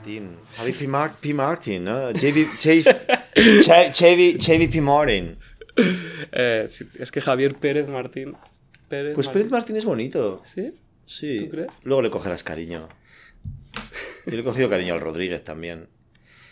[0.00, 0.36] Martin.
[0.56, 0.86] Javi P.
[0.88, 1.34] Mar- P.
[1.34, 2.10] Martin, ¿no?
[2.12, 5.36] JV, JV, JVP Martin.
[6.32, 8.34] Eh, es que Javier Pérez Martín.
[8.88, 9.40] Pérez Pues Martín.
[9.42, 10.42] Pérez Martín es bonito.
[10.44, 10.72] ¿Sí?
[11.06, 11.36] Sí.
[11.38, 11.68] ¿Tú crees?
[11.84, 12.88] Luego le cogerás cariño.
[14.26, 15.88] Yo le he cogido cariño al Rodríguez también.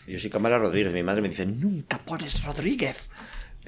[0.07, 0.93] Yo soy Cámara Rodríguez.
[0.93, 3.09] Mi madre me dice, nunca pones Rodríguez.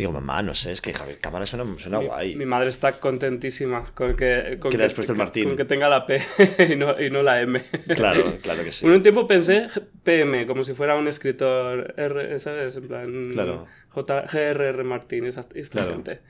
[0.00, 2.34] Digo, mamá, no sé, es que Javier Cámara suena, suena guay.
[2.34, 5.44] Mi madre está contentísima con que, con Que el Martín.
[5.48, 6.22] Con que tenga la P
[6.72, 7.62] y no, y no la M.
[7.94, 8.86] Claro, claro que sí.
[8.86, 9.68] Por un tiempo pensé
[10.02, 12.76] PM, como si fuera un escritor R, ¿sabes?
[12.76, 13.30] En plan.
[13.32, 13.66] Claro.
[13.92, 15.90] J, GRR Martín, esta Claro.
[15.90, 16.20] gente.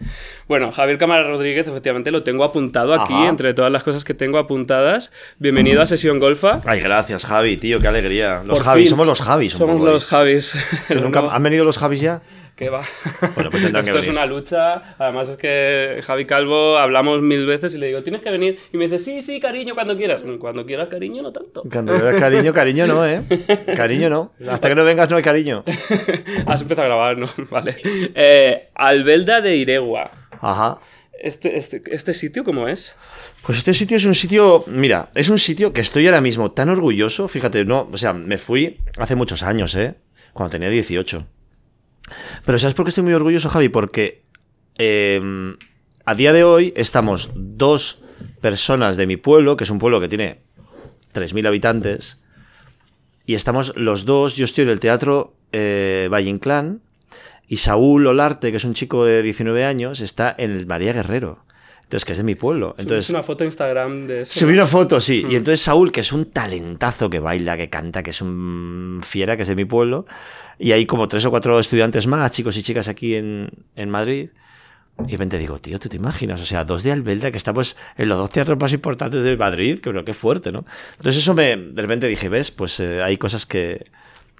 [0.48, 3.28] Bueno, Javier Cámara Rodríguez, efectivamente lo tengo apuntado aquí, Ajá.
[3.28, 5.12] entre todas las cosas que tengo apuntadas.
[5.38, 6.60] Bienvenido a Sesión Golfa.
[6.64, 8.42] Ay, gracias, Javi, tío, qué alegría.
[8.44, 8.90] Los Por Javis, fin.
[8.90, 9.52] somos los Javis.
[9.52, 9.92] Somos ahí.
[9.92, 10.54] los Javis.
[10.88, 12.22] ¿Que nunca- ¿Han venido los Javis ya?
[12.60, 12.82] ¿Qué va?
[13.36, 14.82] Bueno, pues que Esto es una lucha.
[14.98, 18.58] Además es que Javi Calvo hablamos mil veces y le digo, tienes que venir.
[18.70, 20.20] Y me dice, sí, sí, cariño, cuando quieras.
[20.38, 21.62] Cuando quieras, cariño, no tanto.
[21.72, 23.22] Cuando veas cariño, cariño no, ¿eh?
[23.74, 24.32] Cariño no.
[24.50, 25.64] Hasta que no vengas no hay cariño.
[26.46, 27.28] Has empezado a grabar, ¿no?
[27.50, 27.76] Vale.
[28.14, 30.10] Eh, Albelda de Iregua.
[30.42, 30.80] Ajá.
[31.18, 32.94] Este, este, ¿Este sitio cómo es?
[33.40, 36.68] Pues este sitio es un sitio, mira, es un sitio que estoy ahora mismo tan
[36.68, 39.94] orgulloso, fíjate, no, o sea, me fui hace muchos años, ¿eh?
[40.34, 41.26] Cuando tenía 18.
[42.44, 43.68] Pero ¿sabes por qué estoy muy orgulloso, Javi?
[43.68, 44.22] Porque
[44.78, 45.20] eh,
[46.04, 48.02] a día de hoy estamos dos
[48.40, 50.40] personas de mi pueblo, que es un pueblo que tiene
[51.14, 52.18] 3.000 habitantes,
[53.26, 56.80] y estamos los dos, yo estoy en el Teatro eh, Valle Inclán,
[57.46, 61.44] y Saúl Olarte, que es un chico de 19 años, está en el María Guerrero.
[61.90, 62.68] Entonces, que es de mi pueblo.
[62.68, 64.38] Subiste Entonces, una foto a Instagram de eso.
[64.38, 65.26] Subí una foto, sí.
[65.28, 69.34] Y entonces Saúl, que es un talentazo que baila, que canta, que es un fiera,
[69.34, 70.06] que es de mi pueblo.
[70.56, 74.30] Y hay como tres o cuatro estudiantes más, chicos y chicas aquí en, en Madrid.
[75.00, 76.40] Y de repente digo, tío, ¿tú te imaginas?
[76.40, 79.80] O sea, dos de Albelda, que estamos en los dos teatros más importantes de Madrid,
[79.80, 80.64] que pero qué fuerte, ¿no?
[80.92, 82.52] Entonces eso me, de repente dije, ¿ves?
[82.52, 83.84] Pues eh, hay cosas que,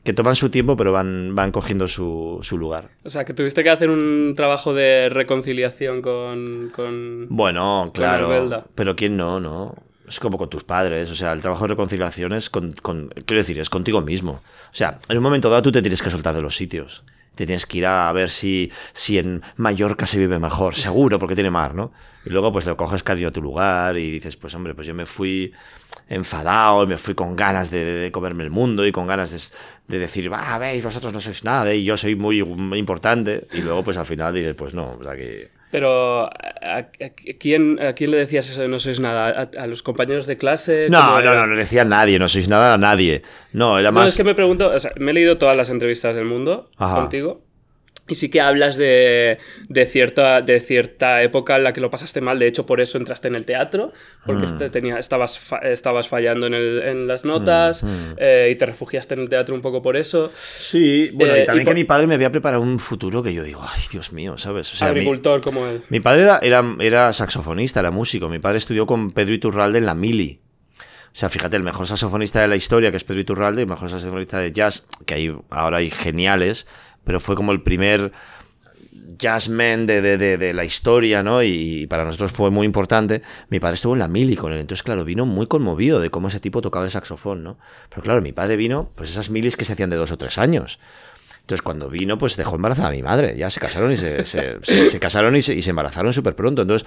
[0.05, 2.88] que toman su tiempo, pero van, van cogiendo su, su lugar.
[3.05, 6.71] O sea, que tuviste que hacer un trabajo de reconciliación con...
[6.75, 7.27] con...
[7.28, 8.65] Bueno, claro.
[8.75, 9.75] Pero quién no, no.
[10.09, 11.10] Es como con tus padres.
[11.10, 14.33] O sea, el trabajo de reconciliación es con, con- Quiero decir, es contigo mismo.
[14.33, 17.05] O sea, en un momento dado tú te tienes que soltar de los sitios.
[17.34, 20.75] Te tienes que ir a ver si, si en Mallorca se vive mejor.
[20.75, 21.93] Seguro, porque tiene mar, ¿no?
[22.27, 24.94] Y luego pues le coges cariño a tu lugar y dices, pues hombre, pues yo
[24.94, 25.53] me fui
[26.10, 29.94] enfadado y me fui con ganas de, de comerme el mundo y con ganas de,
[29.94, 33.47] de decir, va, veis, vosotros no sois nada y yo soy muy, muy importante.
[33.54, 35.48] Y luego pues al final dices, pues no, o sea que...
[35.71, 36.31] Pero, ¿a,
[36.62, 39.48] a- a quién, ¿a quién le decías eso de no sois nada?
[39.56, 40.88] ¿A, los compañeros de clase?
[40.91, 43.22] No, ¿Cómo no, no, no le decía a nadie, no sois nada a nadie.
[43.53, 44.10] No, era No, más.
[44.10, 46.97] es que me pregunto, o sea, me he leído todas las entrevistas del mundo Ajá.
[46.97, 47.44] contigo.
[48.10, 49.38] Y sí que hablas de,
[49.69, 52.38] de, cierta, de cierta época en la que lo pasaste mal.
[52.38, 53.93] De hecho, por eso entraste en el teatro.
[54.26, 54.59] Porque Mm.
[54.59, 57.82] te- tenía, estabas, fa- estabas fallando en, el- en las notas.
[57.84, 57.88] Mm,
[58.19, 60.31] eh, y te refugiaste en el teatro un poco por eso.
[60.34, 63.32] Sí, bueno, Eh, y también y que mi padre me había preparado un futuro que
[63.32, 64.72] yo digo, ay, Dios mío, ¿sabes?
[64.72, 65.82] O sea, mi, Agricultor como él.
[65.88, 68.28] mi padre era, era, era saxofonista, era músico.
[68.28, 70.41] Mi padre estudió con Pedro Iturralde en la Mili.
[71.12, 73.88] O sea, fíjate, el mejor saxofonista de la historia, que es Pedro Iturralde, el mejor
[73.88, 76.69] saxofonista de jazz, que hay, ahora hay geniales,
[77.05, 78.12] pero fue como el primer
[79.19, 81.43] jazzman de, de, de, de la historia, ¿no?
[81.43, 83.22] Y para nosotros fue muy importante.
[83.49, 86.28] Mi padre estuvo en la mili con él, entonces, claro, vino muy conmovido de cómo
[86.28, 87.59] ese tipo tocaba el saxofón, ¿no?
[87.89, 90.39] Pero claro, mi padre vino, pues esas milis que se hacían de dos o tres
[90.39, 90.78] años.
[91.41, 93.37] Entonces, cuando vino, pues dejó embarazada a mi madre.
[93.37, 94.16] Ya se casaron y se,
[95.00, 96.62] casaron y se, y se embarazaron súper pronto.
[96.62, 96.87] Entonces,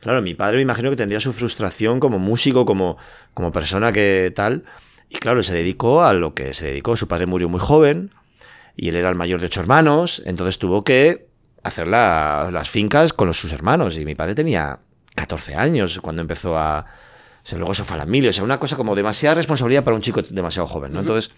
[0.00, 2.96] claro, mi padre me imagino que tendría su frustración como músico, como,
[3.34, 4.64] como persona que tal.
[5.10, 6.96] Y claro, se dedicó a lo que se dedicó.
[6.96, 8.10] Su padre murió muy joven
[8.78, 10.22] y él era el mayor de ocho hermanos.
[10.24, 11.26] Entonces tuvo que
[11.64, 13.98] hacer la- las fincas con los, sus hermanos.
[13.98, 14.78] Y mi padre tenía
[15.16, 16.80] 14 años cuando empezó a...
[17.44, 18.28] O sea, luego se fue a la mili.
[18.28, 21.00] O sea, una cosa como demasiada responsabilidad para un chico demasiado joven, ¿no?
[21.00, 21.32] Entonces,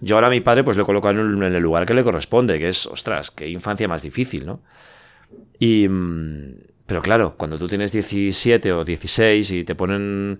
[0.00, 2.04] yo ahora a mi padre pues le coloco en el, en el lugar que le
[2.04, 4.60] corresponde, que es, ostras, qué infancia más difícil, ¿no?
[5.58, 5.88] Y...
[5.88, 6.54] mm,
[6.86, 10.38] Pero claro, cuando tú tienes 17 o 16 y te ponen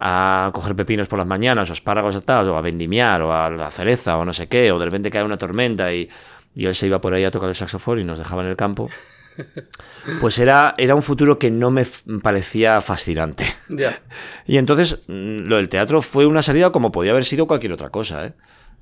[0.00, 3.70] a coger pepinos por las mañanas, o espárragos tal, o a vendimiar, o a la
[3.70, 6.08] cereza, o no sé qué, o de repente cae una tormenta y,
[6.54, 8.56] y él se iba por ahí a tocar el saxofón y nos dejaba en el
[8.56, 8.90] campo,
[10.20, 11.84] pues era, era un futuro que no me
[12.22, 13.46] parecía fascinante.
[13.68, 13.98] Ya.
[14.46, 17.90] Y entonces mm, lo del teatro fue una salida como podía haber sido cualquier otra
[17.90, 18.32] cosa, ¿eh?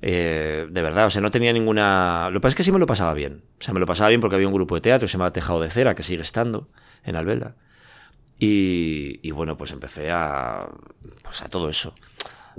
[0.05, 2.27] Eh, de verdad, o sea, no tenía ninguna...
[2.29, 3.41] Lo que pasa es que sí me lo pasaba bien.
[3.57, 5.31] O sea, me lo pasaba bien porque había un grupo de teatro que se llama
[5.31, 6.67] Tejado de Cera, que sigue estando
[7.05, 7.55] en Albelda.
[8.39, 10.67] Y, y bueno, pues empecé a,
[11.21, 11.93] pues a todo eso.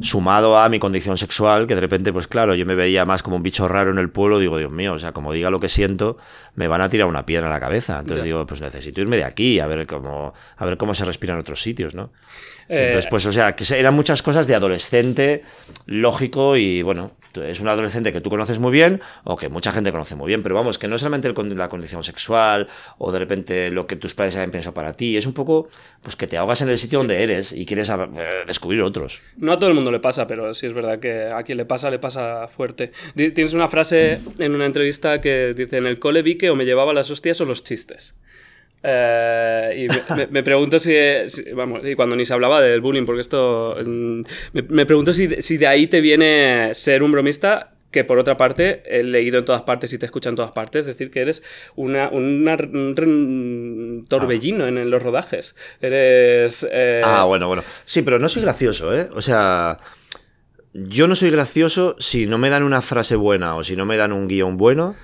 [0.01, 3.37] Sumado a mi condición sexual, que de repente, pues claro, yo me veía más como
[3.37, 5.69] un bicho raro en el pueblo, digo, Dios mío, o sea, como diga lo que
[5.69, 6.17] siento,
[6.57, 8.01] me van a tirar una piedra en la cabeza.
[8.01, 8.25] Entonces Ya.
[8.25, 11.41] digo, pues necesito irme de aquí, a ver cómo, a ver cómo se respira en
[11.41, 12.11] otros sitios, ¿no?
[12.69, 15.43] Eh, Entonces, pues, o sea, que eran muchas cosas de adolescente,
[15.87, 17.13] lógico y bueno,
[17.43, 20.43] es un adolescente que tú conoces muy bien o que mucha gente conoce muy bien,
[20.43, 23.97] pero vamos, que no es solamente el, la condición sexual o de repente lo que
[23.97, 25.69] tus padres hayan pensado para ti, es un poco
[26.03, 27.97] pues que te ahogas en el sitio donde eres y quieres eh,
[28.47, 29.23] descubrir otros.
[29.37, 31.65] No a todo el mundo le pasa, pero sí es verdad que a quien le
[31.65, 32.93] pasa, le pasa fuerte.
[33.15, 36.65] Tienes una frase en una entrevista que dice, en el cole vi que o me
[36.65, 38.15] llevaba las hostias o los chistes.
[38.87, 40.95] Eh, y me, pregunto si,
[41.55, 43.77] Vamos, y cuando ni se hablaba del bullying, porque esto.
[43.85, 44.23] Mm,
[44.53, 47.71] me, pregunto si, si, de ahí te viene ser un bromista.
[47.91, 50.81] Que por otra parte, he leído en todas partes y te escuchan en todas partes,
[50.81, 51.45] es decir, que eres
[51.77, 52.45] una, un
[54.09, 55.55] torbellino en, los rodajes.
[55.81, 56.67] Eres.
[56.69, 57.63] Eh, ah, bueno, bueno.
[57.85, 59.09] Sí, pero no soy gracioso, ¿eh?
[59.15, 59.79] O sea.
[60.77, 63.97] Yo no soy gracioso si no me dan una frase buena o si no me
[63.97, 64.97] dan un guion bueno.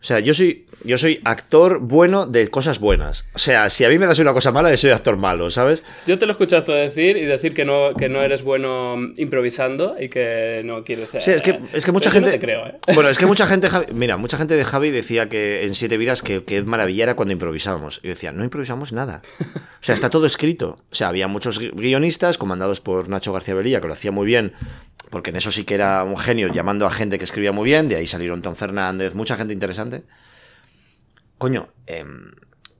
[0.00, 3.26] O sea, yo soy, yo soy actor bueno de cosas buenas.
[3.34, 5.84] O sea, si a mí me das una cosa mala, yo soy actor malo, ¿sabes?
[6.06, 10.08] Yo te lo escuchaste decir y decir que no, que no eres bueno improvisando y
[10.08, 11.22] que no quieres ser.
[11.22, 12.28] Sí, es que, es que mucha gente.
[12.28, 12.78] No te creo, ¿eh?
[12.94, 13.68] Bueno, es que mucha gente.
[13.92, 17.32] Mira, mucha gente de Javi decía que en Siete Vidas que, que maravilla era cuando
[17.32, 18.00] improvisábamos.
[18.02, 19.22] Y yo decía, no improvisamos nada.
[19.40, 20.76] O sea, está todo escrito.
[20.90, 24.52] O sea, había muchos guionistas comandados por Nacho García Belilla que lo hacía muy bien
[25.10, 27.88] porque en eso sí que era un genio llamando a gente que escribía muy bien,
[27.88, 30.02] de ahí salieron Tom Fernández, mucha gente interesante.
[31.38, 32.32] Coño, em,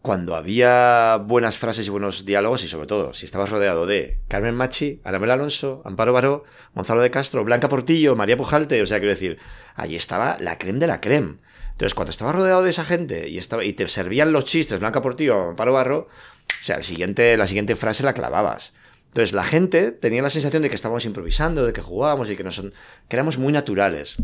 [0.02, 4.56] cuando había buenas frases y buenos diálogos, y sobre todo si estabas rodeado de Carmen
[4.56, 6.44] Machi, Anabel Alonso, Amparo Baró,
[6.75, 9.38] Gonzalo de Castro, Blanca Portillo, María Pujalte, o sea, quiero decir,
[9.76, 11.37] ahí estaba la creme de la creme.
[11.70, 15.00] Entonces, cuando estabas rodeado de esa gente y, estaba, y te servían los chistes, Blanca
[15.00, 18.75] Portillo, Amparo Barro, o sea, el siguiente, la siguiente frase la clavabas.
[19.06, 22.50] Entonces la gente tenía la sensación de que estábamos improvisando, de que jugábamos y que,
[22.50, 22.75] son,
[23.08, 24.16] que éramos muy naturales.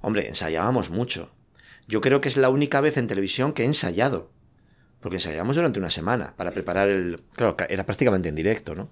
[0.00, 1.30] Hombre, ensayábamos mucho.
[1.88, 4.30] Yo creo que es la única vez en televisión que he ensayado.
[5.00, 7.22] Porque ensayábamos durante una semana para preparar el...
[7.34, 8.90] Claro, era prácticamente en directo, ¿no?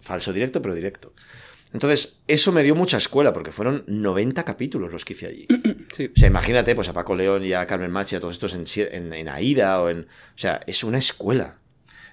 [0.00, 1.12] Falso directo, pero directo.
[1.72, 5.46] Entonces, eso me dio mucha escuela, porque fueron 90 capítulos los que hice allí.
[5.96, 8.64] O sea, imagínate, pues a Paco León y a Carmen Machi, a todos estos en,
[8.92, 10.00] en, en Aida o en...
[10.00, 11.56] O sea, es una escuela.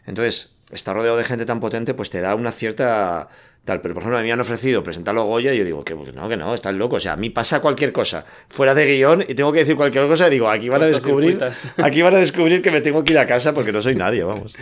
[0.06, 3.27] Entonces, estar rodeado de gente tan potente, pues te da una cierta
[3.65, 3.81] tal.
[3.81, 5.95] Pero, por ejemplo, a mí me han ofrecido presentarlo a Goya y yo digo que
[5.95, 6.98] no, que no, estás loco.
[6.98, 10.07] O sea, a mí pasa cualquier cosa fuera de guion y tengo que decir cualquier
[10.07, 11.39] cosa y digo, aquí van a descubrir,
[11.77, 14.24] aquí van a descubrir que me tengo que ir a casa porque no soy nadie,
[14.24, 14.56] vamos.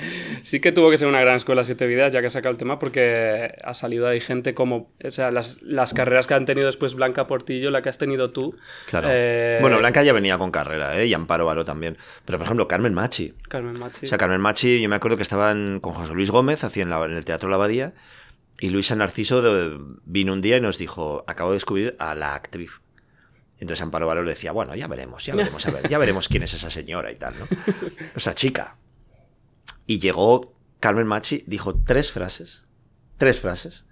[0.43, 2.79] Sí que tuvo que ser una gran escuela Siete Vidas, ya que saca el tema,
[2.79, 6.95] porque ha salido ahí gente como, o sea, las, las carreras que han tenido después
[6.95, 8.55] Blanca Portillo, la que has tenido tú.
[8.87, 9.07] Claro.
[9.11, 11.07] Eh, bueno, Blanca ya venía con carrera, ¿eh?
[11.07, 11.97] Y Amparo Varo también.
[12.25, 13.33] Pero, por ejemplo, Carmen Machi.
[13.47, 14.05] Carmen Machi.
[14.05, 17.03] O sea, Carmen Machi, yo me acuerdo que estaban con José Luis Gómez, hacían en,
[17.03, 17.93] en el Teatro La Abadía.
[18.61, 19.41] Y Luisa Narciso
[20.05, 22.79] vino un día y nos dijo, acabo de descubrir a la actriz.
[23.57, 27.11] Entonces Amparo Valor decía, bueno, ya veremos, ya veremos, ya veremos quién es esa señora
[27.11, 27.47] y tal, ¿no?
[28.15, 28.77] Esa chica.
[29.87, 32.67] Y llegó Carmen Machi, dijo tres frases,
[33.17, 33.87] tres frases,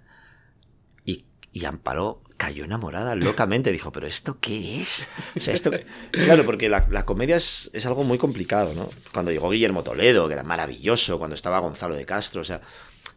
[1.04, 3.72] y, y Amparo cayó enamorada locamente.
[3.72, 5.10] Dijo, ¿pero esto qué es?
[5.36, 5.72] O sea, esto...
[6.12, 8.88] Claro, porque la, la comedia es, es, algo muy complicado, ¿no?
[9.12, 12.60] Cuando llegó Guillermo Toledo, que era maravilloso, cuando estaba Gonzalo de Castro, o sea,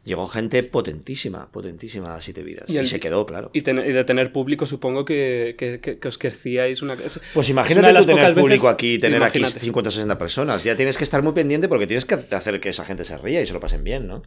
[0.04, 2.70] llegó gente potentísima, potentísima a Siete Vidas.
[2.70, 3.50] Y, se quedó, claro.
[3.54, 6.96] Y, de tener público, supongo que, que, os crecíais una...
[7.34, 10.64] Pues imagínate tú tener público aquí, tener aquí 50 o 60 personas.
[10.64, 13.42] Ya tienes que estar muy pendiente porque tienes que hacer que esa gente se ría
[13.42, 14.24] y se lo pasen bien, ¿no?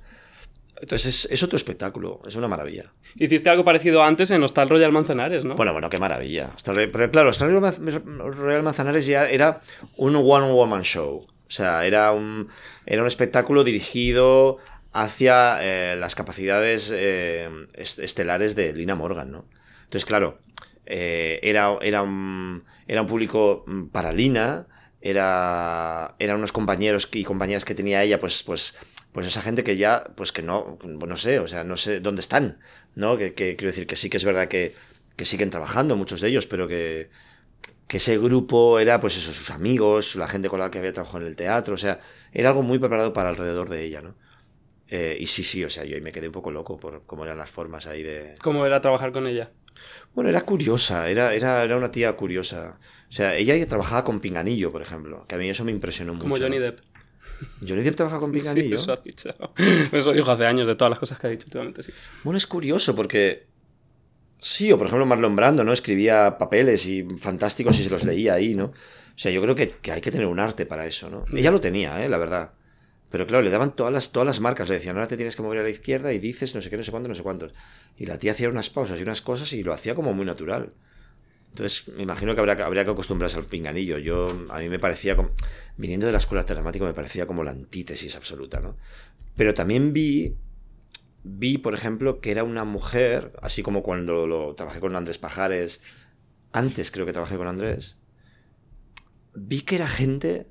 [0.80, 2.92] Entonces es, otro espectáculo, es una maravilla.
[3.14, 5.54] Hiciste algo parecido antes en Hostal Royal Manzanares, ¿no?
[5.54, 6.50] Bueno, bueno, qué maravilla.
[6.64, 9.62] Pero claro, Hostal Royal Manzanares ya era
[9.96, 11.26] un one-woman show.
[11.48, 12.48] O sea, era un,
[12.84, 14.58] era un espectáculo dirigido
[14.96, 19.44] hacia eh, las capacidades eh, estelares de Lina Morgan, ¿no?
[19.84, 20.38] Entonces, claro,
[20.86, 24.66] eh, era, era, un, era un público mm, para Lina,
[25.02, 28.78] era, eran unos compañeros y compañeras que tenía ella, pues, pues,
[29.12, 32.22] pues esa gente que ya, pues que no, no sé, o sea, no sé dónde
[32.22, 32.58] están,
[32.94, 33.18] ¿no?
[33.18, 34.74] Que, quiero decir que sí que es verdad que,
[35.14, 37.10] que siguen trabajando muchos de ellos, pero que,
[37.86, 41.20] que ese grupo era, pues eso, sus amigos, la gente con la que había trabajado
[41.20, 42.00] en el teatro, o sea,
[42.32, 44.14] era algo muy preparado para alrededor de ella, ¿no?
[44.88, 47.38] Eh, y sí, sí, o sea, yo me quedé un poco loco por cómo eran
[47.38, 48.34] las formas ahí de...
[48.40, 49.50] ¿Cómo era trabajar con ella?
[50.14, 52.78] Bueno, era curiosa, era, era, era una tía curiosa.
[53.08, 56.24] O sea, ella trabajaba con Pinganillo, por ejemplo, que a mí eso me impresionó mucho.
[56.24, 56.80] Como Johnny Depp.
[57.66, 58.76] ¿Johnny Depp trabaja con Pinganillo?
[58.76, 59.30] Sí, eso ha dicho.
[59.92, 61.92] Eso dijo hace años de todas las cosas que ha dicho últimamente, sí.
[62.24, 63.46] Bueno, es curioso porque...
[64.38, 65.72] Sí, o por ejemplo Marlon Brando, ¿no?
[65.72, 68.66] Escribía papeles y fantásticos y se los leía ahí, ¿no?
[68.66, 71.24] O sea, yo creo que, que hay que tener un arte para eso, ¿no?
[71.34, 72.08] Ella lo tenía, ¿eh?
[72.08, 72.52] La verdad.
[73.10, 75.42] Pero claro, le daban todas las, todas las marcas, le decían, ahora te tienes que
[75.42, 77.52] mover a la izquierda y dices no sé qué, no sé cuánto, no sé cuántos.
[77.96, 80.74] Y la tía hacía unas pausas y unas cosas y lo hacía como muy natural.
[81.56, 83.96] Entonces, me imagino que habría, que acostumbrarse al pinganillo.
[83.96, 85.30] Yo, a mí me parecía, como,
[85.78, 88.76] viniendo de la escuela dramática, me parecía como la antítesis absoluta, ¿no?
[89.36, 90.34] Pero también vi,
[91.24, 95.80] vi, por ejemplo, que era una mujer, así como cuando lo trabajé con Andrés Pajares,
[96.52, 97.96] antes creo que trabajé con Andrés,
[99.34, 100.48] vi que era gente,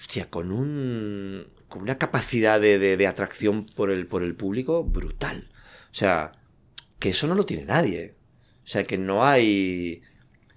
[0.00, 5.48] hostia, con un, con una capacidad de, de, atracción por el, por el público brutal.
[5.92, 6.32] O sea,
[6.98, 8.14] que eso no lo tiene nadie.
[8.64, 10.02] O sea, que no hay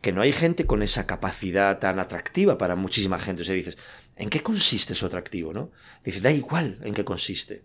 [0.01, 3.41] que no hay gente con esa capacidad tan atractiva para muchísima gente.
[3.41, 3.77] O sea, dices,
[4.17, 5.71] ¿en qué consiste su atractivo, no?
[6.03, 7.63] Dices, da igual en qué consiste.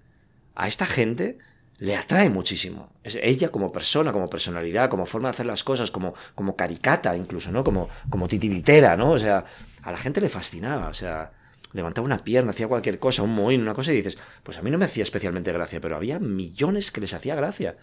[0.55, 1.39] A esta gente
[1.79, 2.93] le atrae muchísimo.
[3.03, 7.17] Es ella como persona, como personalidad, como forma de hacer las cosas, como, como caricata
[7.17, 7.65] incluso, ¿no?
[7.65, 9.11] Como, como titiritera, ¿no?
[9.11, 9.43] O sea,
[9.83, 11.33] a la gente le fascinaba, o sea,
[11.79, 14.71] levantaba una pierna, hacía cualquier cosa, un mohín, una cosa, y dices, pues a mí
[14.71, 17.77] no me hacía especialmente gracia, pero había millones que les hacía gracia.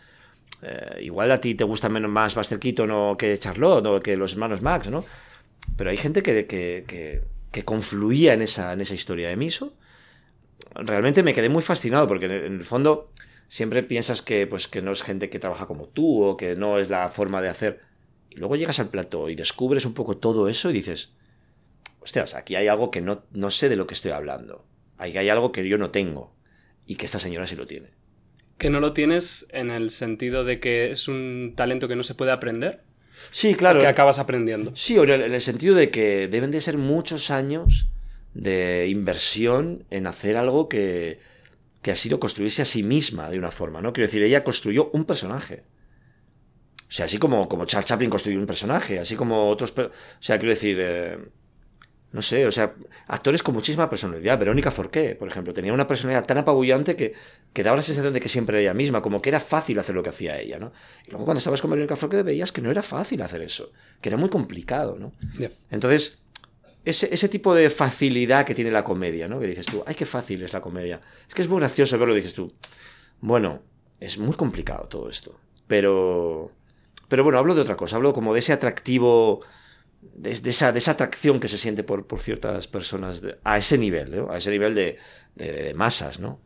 [0.62, 4.34] Eh, igual a ti te gusta menos más Buster Keaton que Charlotte o que los
[4.34, 5.04] hermanos Max, ¿no?
[5.78, 9.74] Pero hay gente que, que, que, que confluía en esa, en esa historia de Miso.
[10.76, 13.12] Realmente me quedé muy fascinado porque en el fondo
[13.48, 16.80] siempre piensas que, pues, que no es gente que trabaja como tú o que no
[16.80, 17.82] es la forma de hacer.
[18.30, 21.14] Y luego llegas al plató y descubres un poco todo eso y dices,
[22.06, 24.66] hostias, aquí hay algo que no, no sé de lo que estoy hablando.
[24.98, 26.34] Aquí hay algo que yo no tengo
[26.86, 27.90] y que esta señora sí lo tiene.
[28.58, 32.16] Que no lo tienes en el sentido de que es un talento que no se
[32.16, 32.84] puede aprender.
[33.32, 33.82] Sí, claro.
[33.82, 34.72] Que acabas aprendiendo.
[34.76, 37.90] Sí, en el sentido de que deben de ser muchos años
[38.34, 41.20] de inversión en hacer algo que,
[41.82, 43.94] que ha sido construirse a sí misma de una forma, ¿no?
[43.94, 45.64] Quiero decir, ella construyó un personaje.
[46.88, 49.74] O sea, así como, como Charles Chaplin construyó un personaje, así como otros...
[49.78, 50.78] O sea, quiero decir...
[50.80, 51.18] Eh,
[52.16, 52.74] no sé, o sea,
[53.08, 54.40] actores con muchísima personalidad.
[54.40, 57.14] Verónica Forqué, por ejemplo, tenía una personalidad tan apabullante que,
[57.52, 59.96] que daba la sensación de que siempre era ella misma, como que era fácil hacer
[59.96, 60.72] lo que hacía ella, ¿no?
[61.06, 64.08] Y luego cuando estabas con Verónica Forqué veías que no era fácil hacer eso, que
[64.08, 65.12] era muy complicado, ¿no?
[65.38, 65.52] Yeah.
[65.70, 66.24] Entonces,
[66.86, 69.38] ese, ese, tipo de facilidad que tiene la comedia, ¿no?
[69.38, 71.02] Que dices tú, ay, qué fácil es la comedia.
[71.28, 72.54] Es que es muy gracioso verlo, dices tú.
[73.20, 73.62] Bueno,
[74.00, 75.38] es muy complicado todo esto.
[75.68, 76.50] Pero.
[77.10, 79.42] Pero bueno, hablo de otra cosa, hablo como de ese atractivo
[80.14, 83.58] de, de, esa, de esa atracción que se siente por, por ciertas personas de, a
[83.58, 84.32] ese nivel, ¿no?
[84.32, 84.98] a ese nivel de,
[85.76, 86.42] masas, ¿no?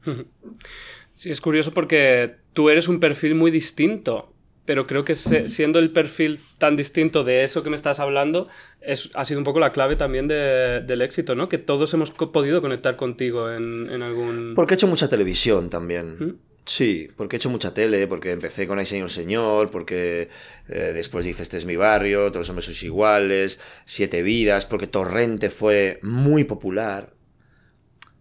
[1.14, 4.34] Sí, es curioso porque tú eres un perfil muy distinto,
[4.66, 8.48] pero creo que se, siendo el perfil tan distinto de eso que me estás hablando,
[8.82, 11.50] es, ha sido un poco la clave también de, del éxito, ¿no?
[11.50, 14.54] Que todos hemos podido conectar contigo en, en algún...
[14.56, 16.18] Porque he hecho mucha televisión también.
[16.20, 16.36] ¿Mm?
[16.70, 20.30] Sí, porque he hecho mucha tele, porque empecé con Ay Señor Señor, porque
[20.68, 24.86] eh, después dice Este es mi barrio, Todos los hombres sois iguales, Siete vidas, porque
[24.86, 27.14] Torrente fue muy popular.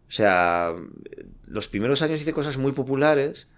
[0.08, 0.72] O sea,
[1.46, 3.50] los primeros años hice cosas muy populares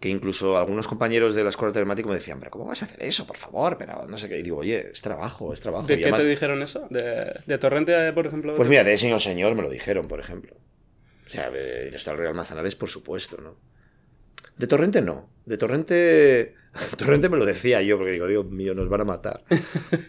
[0.00, 3.00] que incluso algunos compañeros de la escuela telemática me decían, pero ¿cómo vas a hacer
[3.04, 3.28] eso?
[3.28, 4.40] Por favor, pero no sé qué.
[4.40, 5.86] Y digo, oye, es trabajo, es trabajo.
[5.86, 6.22] ¿De qué además...
[6.22, 6.88] te dijeron eso?
[6.90, 8.54] ¿De, ¿De, Torrente, por ejemplo?
[8.54, 10.56] Pues mira, de Señor Señor me lo dijeron, por ejemplo.
[11.24, 13.56] O sea, de el Real Manzanares, por supuesto, ¿no?
[14.56, 15.28] De Torrente no.
[15.44, 16.54] De Torrente.
[16.96, 19.42] Torrente me lo decía yo, porque digo, Dios mío, nos van a matar.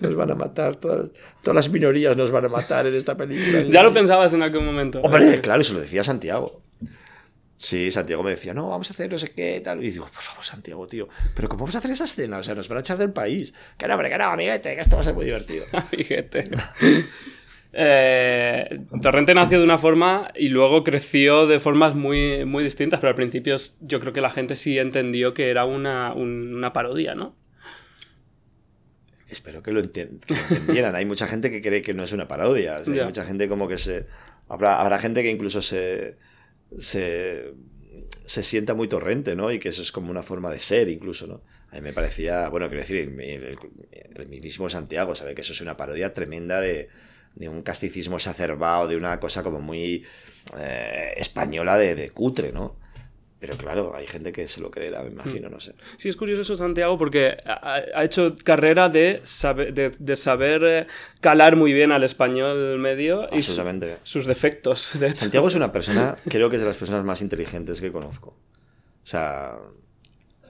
[0.01, 0.75] Nos van a matar.
[0.77, 1.11] Todas,
[1.43, 3.63] todas las minorías nos van a matar en esta película.
[3.63, 5.01] ya lo pensabas en algún momento.
[5.01, 6.61] Hombre, claro, eso lo decía Santiago.
[7.57, 9.83] Sí, Santiago me decía, no, vamos a hacer no sé qué, tal.
[9.83, 12.37] Y digo, por favor, Santiago, tío, ¿pero cómo vamos a hacer esa escena?
[12.37, 13.53] O sea, nos van a echar del país.
[13.77, 15.65] Que no, hombre, que no, amiguete, que esto va a ser muy divertido.
[15.71, 16.43] amiguete.
[17.77, 23.09] Eh, Torrente nació de una forma y luego creció de formas muy, muy distintas, pero
[23.09, 27.15] al principio yo creo que la gente sí entendió que era una, un, una parodia,
[27.15, 27.35] ¿no?
[29.27, 30.95] Espero que lo, que lo, entendieran.
[30.95, 32.77] Hay mucha gente que cree que no es una parodia.
[32.77, 33.03] O sea, yeah.
[33.03, 34.05] Hay mucha gente como que se...
[34.47, 36.15] Habrá, habrá gente que incluso se,
[36.77, 37.55] se,
[38.25, 39.51] se sienta muy torrente, ¿no?
[39.51, 41.41] Y que eso es como una forma de ser incluso, ¿no?
[41.71, 43.57] A mí me parecía, bueno, quiero decir, el, el,
[44.15, 46.87] el mismísimo Santiago sabe que eso es una parodia tremenda de
[47.35, 50.05] de un casticismo exacerbado, de una cosa como muy
[50.57, 52.77] eh, española de, de, cutre, ¿no?
[53.39, 55.75] Pero claro, hay gente que se lo creerá, me imagino, no sé.
[55.97, 60.63] Sí, es curioso eso, Santiago, porque ha, ha hecho carrera de saber, de, de saber
[60.63, 60.87] eh,
[61.19, 63.61] calar muy bien al español medio y su,
[64.03, 64.97] sus defectos.
[64.99, 65.17] De hecho.
[65.17, 68.29] Santiago es una persona, creo que es de las personas más inteligentes que conozco.
[69.03, 69.57] O sea,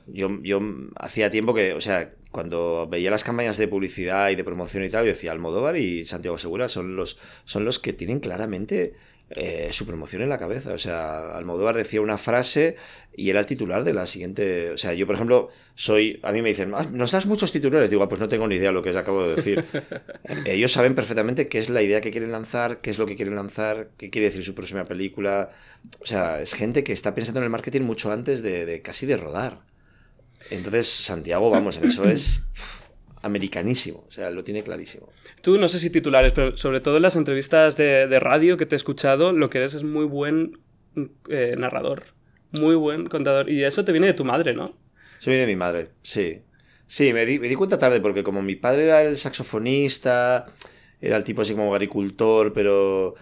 [0.07, 0.61] yo, yo
[0.97, 4.89] hacía tiempo que, o sea, cuando veía las campañas de publicidad y de promoción y
[4.89, 8.93] tal, yo decía Almodóvar y Santiago Segura son los, son los que tienen claramente
[9.29, 10.73] eh, su promoción en la cabeza.
[10.73, 12.75] O sea, Almodóvar decía una frase
[13.15, 14.71] y era el titular de la siguiente.
[14.71, 16.19] O sea, yo, por ejemplo, soy.
[16.23, 17.89] A mí me dicen, ah, ¿nos das muchos titulares?
[17.89, 19.63] Digo, ah, pues no tengo ni idea de lo que os acabo de decir.
[20.45, 23.35] Ellos saben perfectamente qué es la idea que quieren lanzar, qué es lo que quieren
[23.35, 25.51] lanzar, qué quiere decir su próxima película.
[26.01, 29.05] O sea, es gente que está pensando en el marketing mucho antes de, de casi
[29.05, 29.61] de rodar.
[30.49, 32.43] Entonces, Santiago, vamos, en eso es
[33.21, 35.09] americanísimo, o sea, lo tiene clarísimo.
[35.41, 38.65] Tú, no sé si titulares, pero sobre todo en las entrevistas de, de radio que
[38.65, 40.59] te he escuchado, lo que eres es muy buen
[41.29, 42.05] eh, narrador,
[42.59, 43.49] muy buen contador.
[43.49, 44.77] Y eso te viene de tu madre, ¿no?
[45.19, 46.41] Eso viene de mi madre, sí.
[46.87, 50.45] Sí, me di, me di cuenta tarde porque como mi padre era el saxofonista,
[51.01, 53.15] era el tipo así como agricultor, pero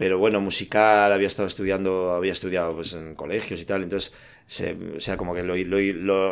[0.00, 4.14] pero bueno, musical, había estado estudiando, había estudiado pues, en colegios y tal, entonces,
[4.96, 5.54] o sea, como que lo,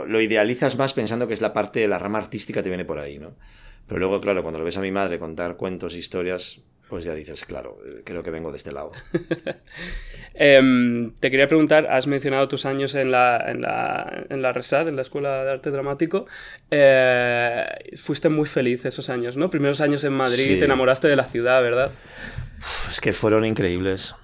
[0.07, 3.19] lo, idealizas más pensando que es la parte la rama artística que viene por ahí,
[3.19, 3.35] ¿no?
[3.87, 7.45] Pero luego, claro, cuando lo ves a mi madre contar cuentos, historias, pues ya dices,
[7.45, 8.93] claro, creo que vengo de este lado.
[10.41, 14.89] Em, te quería preguntar, has mencionado tus años en la, en la, en la RESAD,
[14.89, 16.27] en la Escuela de Arte Dramático.
[16.71, 17.65] Eh,
[17.97, 19.51] fuiste muy feliz esos años, ¿no?
[19.51, 21.91] Primeros años en Madrid, te enamoraste de la ciudad, ¿verdad?
[22.89, 24.15] Es que fueron increíbles.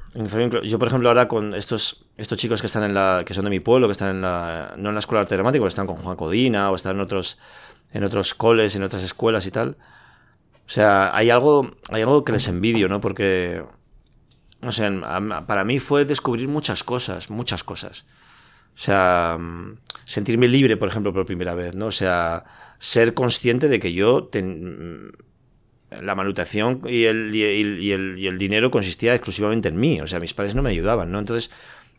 [0.63, 3.25] Yo, por ejemplo, ahora con estos, estos chicos que están en la.
[3.27, 4.75] que son de mi pueblo, que están en la.
[4.77, 7.39] no en la escuela de arte dramático, están con Juan Codina, o están en otros.
[7.93, 9.77] en otros coles, en otras escuelas y tal.
[10.67, 11.77] O sea, hay algo.
[11.91, 13.01] hay algo que les envidio, ¿no?
[13.01, 13.63] Porque.
[14.61, 14.91] No sé,
[15.47, 18.07] para mí fue descubrir muchas cosas, muchas cosas.
[18.75, 19.39] O sea,
[20.07, 21.87] sentirme libre, por ejemplo, por primera vez, ¿no?
[21.87, 22.45] O sea,
[22.79, 24.31] ser consciente de que yo
[26.03, 30.01] la manutención y el, y, el, dinero consistía exclusivamente en mí.
[30.01, 31.19] O sea, mis padres no me ayudaban, ¿no?
[31.19, 31.51] Entonces,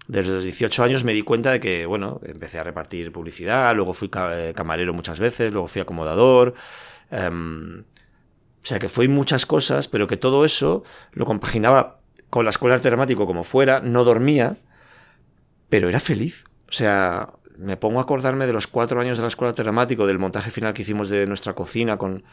[0.08, 3.94] desde los 18 años me di cuenta de que, bueno, empecé a repartir publicidad, luego
[3.94, 6.54] fui eh, camarero muchas veces, luego fui acomodador.
[7.10, 7.84] Em,
[8.66, 12.00] o sea, que fue muchas cosas, pero que todo eso lo compaginaba
[12.32, 14.58] con la escuela arte como fuera, no dormía,
[15.70, 16.46] pero era feliz.
[16.68, 20.08] O sea, me pongo a acordarme de los cuatro años de la escuela de dramático,
[20.08, 22.24] del montaje final que hicimos de nuestra cocina con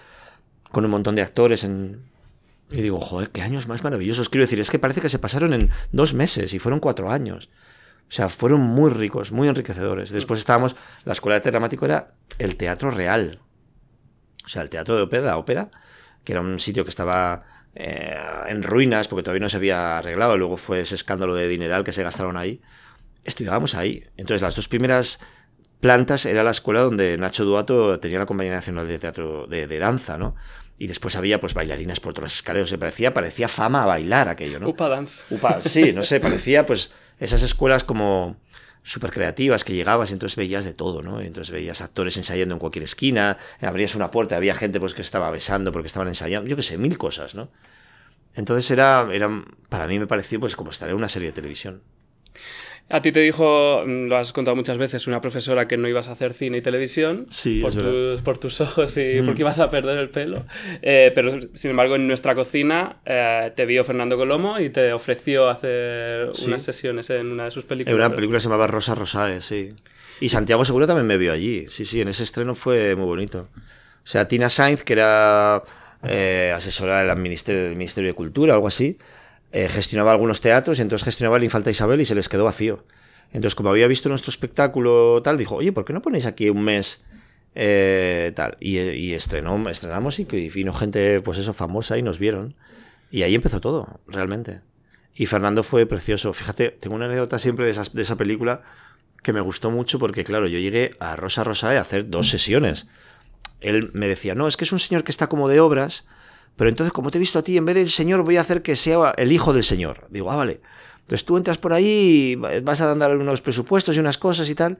[0.72, 1.64] con un montón de actores.
[1.64, 4.28] Y digo, joder, qué años más maravillosos.
[4.28, 7.50] Quiero decir, es que parece que se pasaron en dos meses y fueron cuatro años.
[8.08, 10.10] O sea, fueron muy ricos, muy enriquecedores.
[10.10, 10.74] Después estábamos,
[11.04, 13.40] la escuela de dramático era el teatro real.
[14.44, 15.70] O sea, el teatro de ópera, la ópera,
[16.24, 17.42] que era un sitio que estaba
[17.74, 18.16] eh,
[18.48, 20.36] en ruinas porque todavía no se había arreglado.
[20.36, 22.60] Luego fue ese escándalo de dineral que se gastaron ahí.
[23.24, 24.04] Estudiábamos ahí.
[24.16, 25.20] Entonces, las dos primeras
[25.80, 29.78] plantas era la escuela donde Nacho Duato tenía la Compañía Nacional de Teatro de, de
[29.78, 30.34] Danza, ¿no?
[30.82, 32.68] y después había pues bailarinas por todas las escaleras.
[32.68, 34.68] Se parecía, parecía fama a bailar aquello, ¿no?
[34.68, 35.24] Upa Dance.
[35.68, 38.36] sí, no sé, parecía pues esas escuelas como
[38.82, 41.20] súper creativas que llegabas y entonces veías de todo, ¿no?
[41.20, 45.30] entonces veías actores ensayando en cualquier esquina, abrías una puerta, había gente pues que estaba
[45.30, 47.50] besando porque estaban ensayando, yo qué sé, mil cosas, ¿no?
[48.34, 49.28] Entonces era, era,
[49.68, 51.82] para mí me pareció pues como estar en una serie de televisión.
[52.92, 56.08] A ti te dijo, mm, lo has contado muchas veces, una profesora que no ibas
[56.08, 57.26] a hacer cine y televisión
[57.62, 59.24] por, tus, por, tus ojos y mm.
[59.24, 60.44] porque ibas a perder el pelo.
[60.82, 65.48] Eh, pero, sin embargo, en nuestra cocina eh, te vio Fernando Colomo y te ofreció
[65.48, 67.94] hacer unas sesiones en una de sus películas.
[67.94, 69.72] En una película se llamaba Rosa Rosae, sí.
[70.20, 71.64] Y Santiago Seguro también me vio allí.
[71.68, 73.48] Sí, sí, en ese estreno fue muy bonito.
[74.04, 75.62] O sea, Tina Sainz, que era
[76.04, 78.98] eh, asesora del Ministerio, del Ministerio de Cultura, algo así,
[79.52, 82.84] eh, gestionaba algunos teatros y entonces gestionaba el Infalta Isabel y se les quedó vacío.
[83.32, 86.62] Entonces, como había visto nuestro espectáculo tal, dijo, oye, ¿por qué no ponéis aquí un
[86.64, 87.04] mes
[87.54, 88.56] eh, tal?
[88.60, 92.54] Y, estrenó, estrenamos y, vino gente, pues eso, famosa y nos vieron.
[93.10, 94.60] Y ahí empezó todo, realmente.
[95.14, 96.32] Y Fernando fue precioso.
[96.32, 98.62] Fíjate, tengo una anécdota siempre de, de esa película
[99.22, 102.86] que me gustó mucho porque, claro, yo llegué a Rosa Rosae a hacer dos sesiones.
[103.60, 106.06] Él me decía, no, es que es un señor que está como de obras
[106.56, 108.62] pero entonces, como te he visto a ti, en vez del Señor voy a hacer
[108.62, 110.06] que sea el Hijo del Señor.
[110.10, 110.60] Digo, ah, vale.
[111.00, 114.78] Entonces tú entras por ahí, vas a dar unos presupuestos y unas cosas y tal.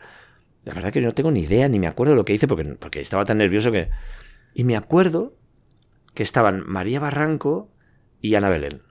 [0.65, 3.25] La verdad que no tengo ni idea, ni me acuerdo lo que hice, porque, estaba
[3.25, 3.89] tan nervioso que...
[4.55, 5.35] Y me acuerdo
[6.15, 7.73] que estaban María Barranco
[8.21, 8.83] y Ana Belén.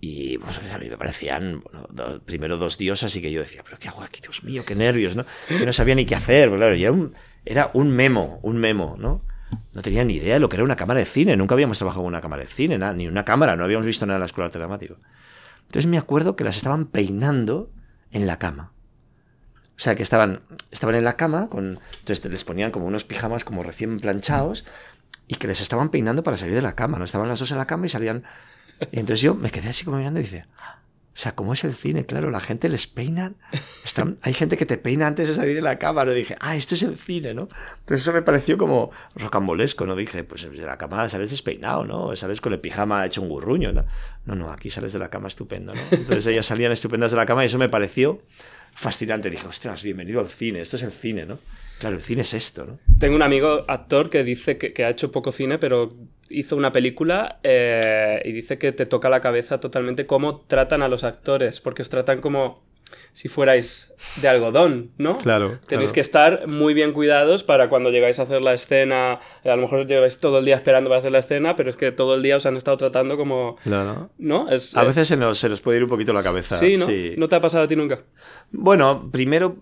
[0.00, 1.62] Y pues, a mí me parecían,
[2.26, 4.20] primero dos diosas y que yo decía, pero ¿qué hago aquí?
[4.20, 5.24] Dios mío, qué nervios, ¿no?
[5.48, 7.14] Yo no sabía ni qué hacer, claro, era un,
[7.46, 9.24] era un memo, un memo, ¿no?
[9.74, 11.36] No tenía ni idea de lo que era una cámara de cine.
[11.36, 14.16] Nunca habíamos trabajado con una cámara de cine, ni una cámara, no habíamos visto nada
[14.16, 14.96] en la escuela de dramático.
[15.62, 17.70] Entonces me acuerdo que las estaban peinando
[18.12, 18.72] en la cama.
[19.76, 23.44] O sea, que estaban, estaban en la cama, con, entonces les ponían como unos pijamas
[23.44, 24.64] como recién planchados
[25.26, 26.98] y que les estaban peinando para salir de la cama.
[26.98, 28.22] No estaban las dos en la cama y salían.
[28.92, 30.46] Y entonces yo me quedé así como mirando y dice,
[31.14, 32.06] o sea, ¿cómo es el cine?
[32.06, 33.34] Claro, la gente les peina.
[33.84, 36.04] Están, hay gente que te peina antes de salir de la cama.
[36.04, 36.10] ¿no?
[36.10, 37.42] Dije, ah, esto es el cine, ¿no?
[37.78, 39.94] Entonces eso me pareció como rocambolesco, ¿no?
[39.94, 42.16] Dije, pues de la cama sales despeinado, ¿no?
[42.16, 43.72] Sales con el pijama hecho un gurruño.
[43.72, 43.84] No,
[44.24, 45.80] no, no aquí sales de la cama estupendo, ¿no?
[45.92, 48.20] Entonces ellas salían estupendas de la cama y eso me pareció
[48.74, 49.30] fascinante.
[49.30, 50.60] Dije, ostras, bienvenido al cine.
[50.60, 51.38] Esto es el cine, ¿no?
[51.78, 52.78] Claro, el cine es esto, ¿no?
[52.98, 55.92] Tengo un amigo actor que dice que, ha hecho poco cine, pero
[56.28, 60.88] hizo una película eh, y dice que te toca la cabeza totalmente cómo tratan a
[60.88, 62.62] los actores, porque os tratan como
[63.12, 65.18] si fuerais de algodón, ¿no?
[65.18, 65.58] Claro.
[65.68, 69.20] Tenéis que estar muy bien cuidados para cuando llegáis a hacer la escena.
[69.44, 71.92] A lo mejor lleváis todo el día esperando para hacer la escena, pero es que
[71.92, 73.56] todo el día os han estado tratando como.
[73.62, 74.10] Claro.
[74.18, 74.48] ¿No?
[74.50, 76.58] Es, a eh, veces se nos, se nos puede ir un poquito la cabeza.
[76.58, 76.86] Sí, ¿no?
[77.16, 78.02] ¿No te ha pasado a ti nunca?
[78.50, 79.56] Bueno, primero.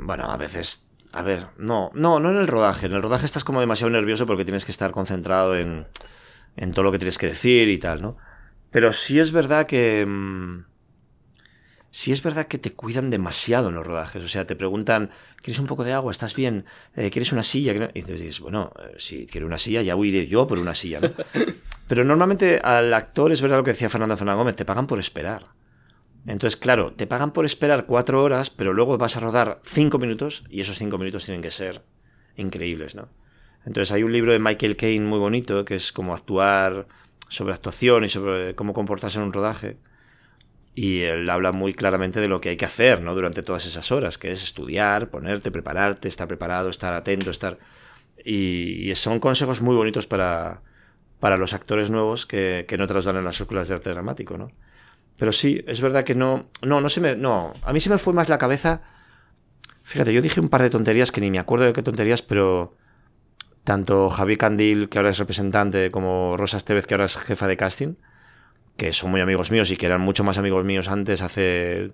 [0.00, 2.86] Bueno, a veces A ver, no, no, no en el rodaje.
[2.86, 5.86] En el rodaje estás como demasiado nervioso porque tienes que estar concentrado en,
[6.56, 8.16] en todo lo que tienes que decir y tal, ¿no?
[8.70, 10.06] Pero sí es verdad que...
[11.92, 14.24] sí es verdad que te cuidan demasiado en los rodajes.
[14.24, 16.10] O sea, te preguntan, ¿quieres un poco de agua?
[16.10, 16.64] ¿Estás bien?
[16.96, 17.72] Eh, ¿Quieres una silla?
[17.72, 21.00] Y entonces dices, bueno, eh, si quiero una silla, ya iré yo por una silla,
[21.00, 21.10] ¿no?
[21.86, 24.98] Pero normalmente al actor, es verdad lo que decía Fernando Fernández Gómez, te pagan por
[24.98, 25.44] esperar.
[26.26, 30.44] Entonces, claro, te pagan por esperar cuatro horas, pero luego vas a rodar cinco minutos
[30.48, 31.82] y esos cinco minutos tienen que ser
[32.36, 33.08] increíbles, ¿no?
[33.66, 36.86] Entonces hay un libro de Michael Caine muy bonito que es como actuar
[37.28, 39.76] sobre actuación y sobre cómo comportarse en un rodaje.
[40.74, 43.14] Y él habla muy claramente de lo que hay que hacer, ¿no?
[43.14, 47.58] Durante todas esas horas, que es estudiar, ponerte, prepararte, estar preparado, estar atento, estar...
[48.24, 50.62] Y, son consejos muy bonitos para,
[51.20, 53.90] para los actores nuevos que, que no te los dan en las escuelas de arte
[53.90, 54.50] dramático, ¿no?
[55.18, 56.48] Pero sí, es verdad que no...
[56.62, 57.16] No, no se me...
[57.16, 58.82] No, a mí se me fue más la cabeza...
[59.82, 62.76] Fíjate, yo dije un par de tonterías que ni me acuerdo de qué tonterías, pero
[63.64, 67.56] tanto Javi Candil, que ahora es representante, como Rosa Estevez, que ahora es jefa de
[67.56, 67.94] casting,
[68.82, 71.92] que son muy amigos míos y que eran mucho más amigos míos antes, hace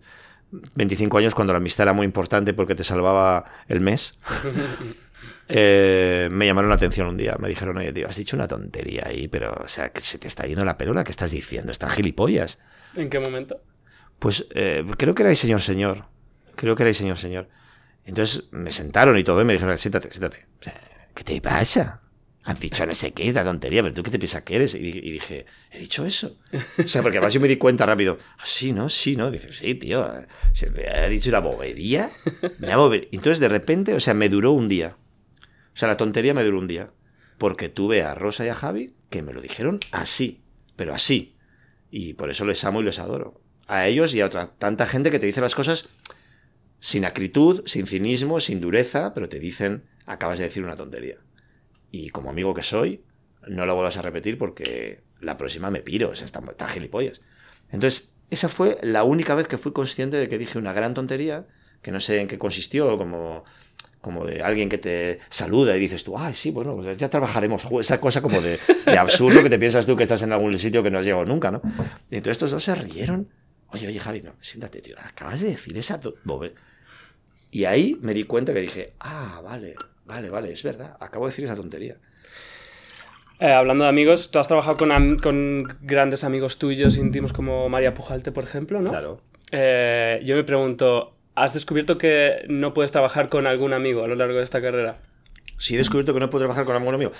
[0.51, 4.19] 25 años, cuando la amistad era muy importante porque te salvaba el mes.
[5.51, 7.35] Eh, me llamaron la atención un día.
[7.39, 10.29] Me dijeron, oye, tío, has dicho una tontería ahí, pero, o sea, que se te
[10.29, 11.03] está yendo la pelota.
[11.05, 11.73] ¿Qué estás diciendo?
[11.73, 12.59] Están gilipollas.
[12.95, 13.59] ¿En qué momento?
[14.19, 16.05] Pues eh, creo que era el señor señor.
[16.55, 17.49] Creo que era el señor señor.
[18.05, 20.47] Entonces me sentaron y todo y me dijeron, siéntate, siéntate.
[21.15, 22.03] ¿Qué te pasa?
[22.51, 24.75] Has dicho no sé qué, es la tontería, pero tú qué te piensas que eres.
[24.75, 26.39] Y, di- y dije, ¿he dicho eso?
[26.83, 28.19] O sea, porque además yo me di cuenta rápido.
[28.39, 28.89] "Ah, sí, ¿no?
[28.89, 29.31] Sí, ¿no?
[29.31, 30.11] Dice, sí, tío.
[30.53, 32.11] ¿Se me ha dicho una bobería?
[32.63, 33.09] Una bobería.
[33.13, 34.97] Entonces, de repente, o sea, me duró un día.
[35.75, 36.91] O sea, la tontería me duró un día.
[37.37, 40.41] Porque tuve a Rosa y a Javi que me lo dijeron así.
[40.75, 41.37] Pero así.
[41.91, 43.41] Y por eso les amo y les adoro.
[43.67, 45.89] A ellos y a otra tanta gente que te dice las cosas
[46.81, 51.19] sin acritud, sin cinismo, sin dureza, pero te dicen, acabas de decir una tontería.
[51.91, 53.03] Y como amigo que soy,
[53.47, 57.21] no lo vuelvas a repetir porque la próxima me piro, o sea, está, está gilipollas.
[57.71, 61.47] Entonces, esa fue la única vez que fui consciente de que dije una gran tontería,
[61.83, 63.45] que no sé en qué consistió, como,
[64.01, 67.67] como de alguien que te saluda y dices tú, ay, sí, bueno, pues ya trabajaremos,
[67.81, 70.83] esa cosa como de, de absurdo que te piensas tú que estás en algún sitio
[70.83, 71.63] que no has llegado nunca, ¿no?
[72.11, 73.29] Entonces estos dos se rieron.
[73.71, 76.01] Oye, oye, Javi, no, siéntate, tío, acabas de decir esa...
[76.01, 76.55] to- bobe-".
[77.51, 79.75] Y ahí me di cuenta que dije, ah, vale,
[80.09, 81.97] vale, vale, es verdad, acabo de decir esa tontería.
[83.41, 87.95] Eh, hablando de amigos, tú has trabajado con, con grandes amigos tuyos íntimos como María
[87.95, 88.91] Pujalte, por ejemplo, ¿no?
[88.91, 89.21] Claro.
[89.53, 94.17] Eh, yo me pregunto, ¿has descubierto que no puedes trabajar con algún amigo a lo
[94.17, 94.97] largo de esta carrera?
[95.57, 97.13] Si he descubierto que no puedo trabajar con algún amigo.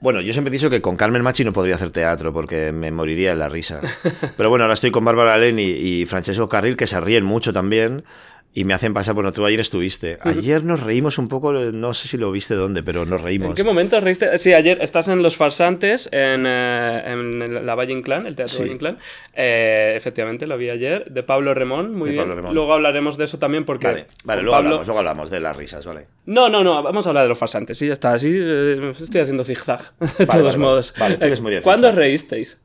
[0.00, 2.90] Bueno, yo siempre he dicho que con Carmen Machi no podría hacer teatro porque me
[2.90, 3.80] moriría en la risa.
[4.36, 8.04] Pero bueno, ahora estoy con Bárbara Leni y Francesco Carril que se ríen mucho también
[8.52, 9.14] y me hacen pasar.
[9.14, 10.18] Bueno, tú ayer estuviste.
[10.22, 13.50] Ayer nos reímos un poco, no sé si lo viste dónde, pero nos reímos.
[13.50, 14.36] ¿En qué momento reíste?
[14.38, 18.62] Sí, ayer estás en Los Farsantes, en, eh, en la Valle Inclán, el Teatro Sí.
[18.62, 18.98] Valle Inclán.
[19.34, 22.22] Eh, efectivamente, lo vi ayer, de Pablo Remón, muy De bien.
[22.24, 22.54] Pablo Remón.
[22.54, 23.86] Luego hablaremos de eso también porque...
[23.86, 26.06] Vale, vale luego, Pablo- hablamos, luego hablamos de las risas, ¿vale?
[26.26, 29.20] No, no, no, vamos a hablar de Los Farsantes, sí, ya está, así eh, estoy
[29.20, 30.92] haciendo zigzag, de Vale, todos vale, modos.
[30.98, 31.14] vale.
[31.14, 32.04] Vale, tú Eh, eres muy de ¿Cuándo os zigzag.
[32.04, 32.60] reísteis?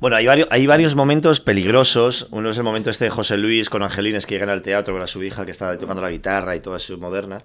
[0.00, 2.28] Bueno, hay varios, hay varios momentos peligrosos.
[2.30, 5.04] Uno es el momento este de José Luis con Angelines que llegan al teatro con
[5.08, 7.38] su hija que está tocando la guitarra y toda su moderna.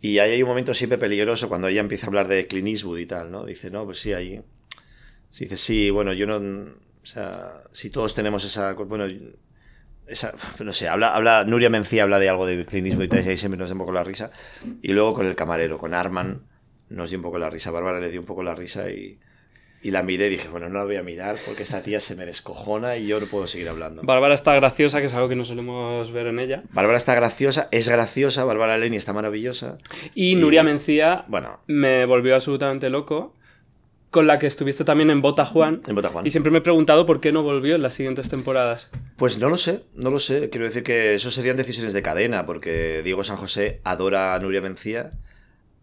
[0.00, 2.98] Y ahí hay un momento siempre peligroso cuando ella empieza a hablar de Clint Eastwood
[2.98, 3.44] y tal, ¿no?
[3.44, 4.40] Dice, no, pues sí, ahí.
[5.30, 6.36] Sí, dice, sí, bueno, yo no.
[7.02, 8.74] O sea, si todos tenemos esa.
[8.74, 9.06] Bueno,
[10.06, 10.32] esa,
[10.64, 13.36] no sé, habla, habla, Nuria Mencía habla de algo de Clint y tal, y ahí
[13.36, 14.30] siempre nos da un poco la risa.
[14.82, 16.44] Y luego con el camarero, con Arman,
[16.90, 17.72] nos dio un poco la risa.
[17.72, 19.18] Bárbara le dio un poco la risa y.
[19.82, 22.14] Y la miré y dije, bueno, no la voy a mirar porque esta tía se
[22.14, 24.02] me descojona y yo no puedo seguir hablando.
[24.02, 26.64] Bárbara está graciosa, que es algo que no solemos ver en ella.
[26.72, 29.78] Bárbara está graciosa, es graciosa, Bárbara Leni está maravillosa.
[30.14, 33.32] Y Nuria Mencía Bueno, me volvió absolutamente loco,
[34.10, 35.80] con la que estuviste también en Bota Juan.
[35.86, 36.26] en Botajuan.
[36.26, 38.90] Y siempre me he preguntado por qué no volvió en las siguientes temporadas.
[39.16, 40.50] Pues no lo sé, no lo sé.
[40.50, 44.60] Quiero decir que eso serían decisiones de cadena, porque Diego San José adora a Nuria
[44.60, 45.12] Mencía.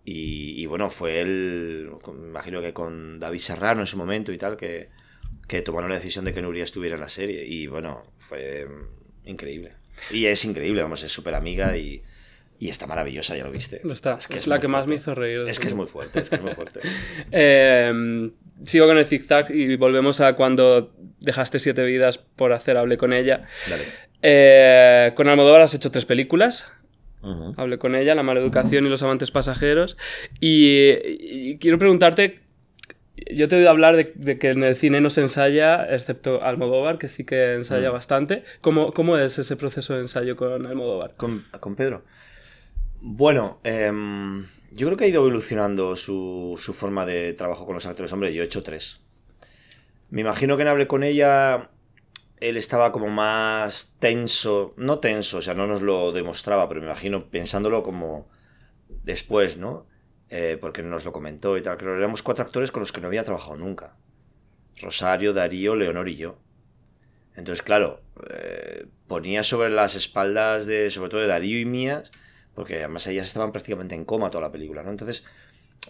[0.10, 4.38] Y, y bueno, fue él, me imagino que con David Serrano en su momento y
[4.38, 4.88] tal, que,
[5.50, 7.46] que tomaron la decisión de que Nuria estuviera en la serie.
[7.46, 9.74] Y bueno, fue mm, increíble.
[10.10, 12.02] Y es increíble, vamos, es súper amiga y,
[12.58, 13.82] y está maravillosa, ya lo viste.
[13.84, 14.18] Lo está.
[14.30, 15.42] que Es la que más me hizo reír.
[15.46, 16.80] Es que es muy fuerte, es que es muy fuerte.
[17.34, 18.32] Eh,
[18.64, 23.12] sigo con el zigzag y volvemos a cuando dejaste siete vidas por hacer Hablé con
[23.12, 23.44] ella.
[23.70, 23.84] Dale.
[24.22, 26.66] Eh, con Almodóvar has hecho tres películas.
[27.58, 29.98] Hablé con ella, La mala educación y Los amantes pasajeros.
[30.40, 32.42] Y, y quiero preguntarte,
[33.32, 36.98] yo te he oído hablar de, que en el cine no se ensaya, excepto Almodóvar,
[36.98, 37.94] que sí que ensaya mm.
[37.94, 38.44] bastante.
[38.62, 41.16] ¿Cómo, ¿Cómo, es ese proceso de ensayo con Almodóvar?
[41.16, 42.04] Con, con Pedro.
[43.02, 47.86] Bueno, em, yo creo que ha ido evolucionando su, su, forma de trabajo con los
[47.86, 48.12] actores.
[48.14, 49.02] Hombre, yo he hecho tres.
[50.10, 51.70] Me imagino que en Hable con ella,
[52.40, 54.74] él estaba como más tenso.
[54.78, 58.30] No tenso, o sea, no nos lo demostraba, pero me imagino pensándolo como
[59.04, 59.88] después, ¿no?
[60.30, 61.78] Eh, porque nos lo comentó y tal.
[61.78, 63.96] Creo que éramos cuatro actores con los que no había trabajado nunca.
[64.80, 66.38] Rosario, Darío, Leonor y yo.
[67.36, 72.12] Entonces, claro, eh, ponía sobre las espaldas de, sobre todo de Darío y mías,
[72.56, 74.90] porque además ellas estaban prácticamente en coma toda la película, ¿no?
[74.90, 75.24] Entonces,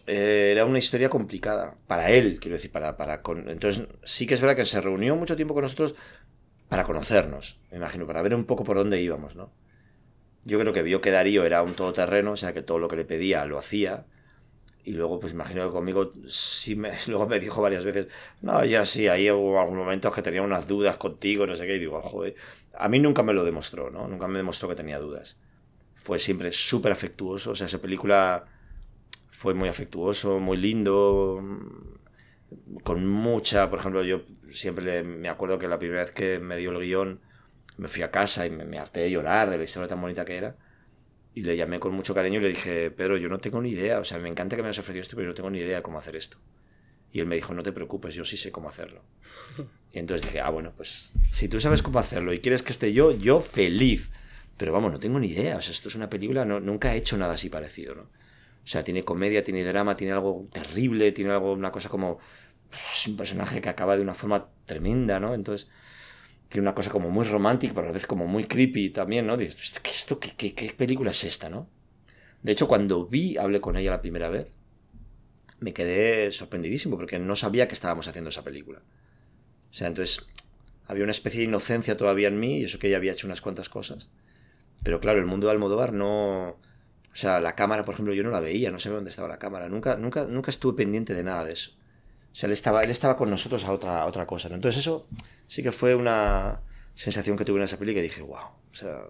[0.05, 1.75] eh, era una historia complicada.
[1.87, 3.49] Para él, quiero decir, para, para con...
[3.49, 5.95] Entonces, sí que es verdad que se reunió mucho tiempo con nosotros
[6.69, 9.51] para conocernos, me imagino, para ver un poco por dónde íbamos, ¿no?
[10.43, 12.95] Yo creo que vio que Darío era un todoterreno, o sea, que todo lo que
[12.95, 14.05] le pedía lo hacía
[14.87, 18.07] y luego, pues imagino que conmigo sí me, luego me dijo varias veces,
[18.41, 21.75] no, ya sí, ahí hubo algunos momentos que tenía unas dudas contigo, no sé qué,
[21.75, 22.35] y digo, joder,
[22.73, 24.07] a mí nunca me lo demostró, ¿no?
[24.07, 25.37] Nunca me demostró que tenía dudas.
[25.95, 28.45] Fue siempre súper afectuoso, o sea, esa película
[29.29, 31.43] fue muy afectuoso, muy lindo,
[32.83, 36.71] con mucha, por ejemplo, yo siempre me acuerdo que la primera vez que me dio
[36.71, 37.19] el guion,
[37.77, 40.25] me fui a casa y me, me harté de llorar de la historia tan bonita
[40.25, 40.55] que era
[41.37, 43.99] y le llamé con mucho cariño y le dije, Pedro, yo no tengo ni idea,
[43.99, 45.75] o sea, me encanta que me hayas ofrecido esto, pero yo no tengo ni idea
[45.75, 46.39] de cómo hacer esto.
[47.13, 49.03] Y él me dijo, no te preocupes, yo sí sé cómo hacerlo.
[49.93, 52.91] Y entonces dije, ah, bueno, pues si tú sabes cómo hacerlo y quieres que esté
[52.91, 54.11] yo, yo feliz.
[54.57, 56.97] Pero vamos, no tengo ni idea, o sea, esto es una película, no, nunca he
[56.97, 58.01] hecho nada así parecido, ¿no?
[58.01, 62.17] O sea, tiene comedia, tiene drama, tiene algo terrible, tiene algo, una cosa como...
[62.71, 65.33] Es un personaje que acaba de una forma tremenda, ¿no?
[65.33, 65.69] Entonces
[66.49, 69.35] tiene una cosa como muy romántica, pero a la vez como muy creepy también, ¿no?
[69.37, 71.69] Dices, ¿qué, esto, qué, qué, película es esta, no?
[72.41, 74.51] De hecho, cuando vi, hablé con ella la primera vez,
[75.59, 78.81] me quedé sorprendidísimo porque no sabía que estábamos haciendo esa película.
[79.71, 80.27] O sea, entonces
[80.87, 83.41] había una especie de inocencia todavía en mí y eso que ella había hecho unas
[83.41, 84.09] cuantas cosas.
[84.83, 86.49] Pero claro, el mundo de Almodóvar no...
[86.49, 89.39] O sea, la cámara, por ejemplo, yo no la veía, no sabía dónde estaba la
[89.39, 89.67] cámara.
[89.67, 91.71] Nunca, nunca, nunca estuve pendiente de nada de eso.
[92.37, 94.47] O sea, él estaba, él estaba con nosotros a otra, otra cosa.
[94.53, 95.07] Entonces eso
[95.47, 96.61] sí que fue una
[96.93, 98.37] sensación que tuve en esa película que dije, wow,
[98.71, 99.05] o sea,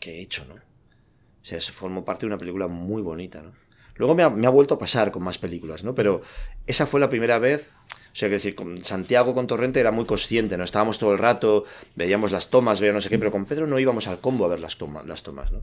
[0.00, 0.56] ¿qué, he hecho, no?
[0.56, 3.52] O sea, se formó parte de una película muy bonita, ¿no?
[3.94, 5.94] Luego me ha, me ha, vuelto a pasar con más películas, ¿no?
[5.94, 6.22] Pero
[6.66, 10.04] esa fue la primera vez, o sea, que decir, con Santiago, con Torrente, era muy
[10.04, 10.64] consciente, ¿no?
[10.64, 13.78] Estábamos todo el rato, veíamos las tomas, veíamos no sé qué, pero con Pedro no
[13.78, 15.62] íbamos al combo a ver las, tomas, las tomas, ¿no?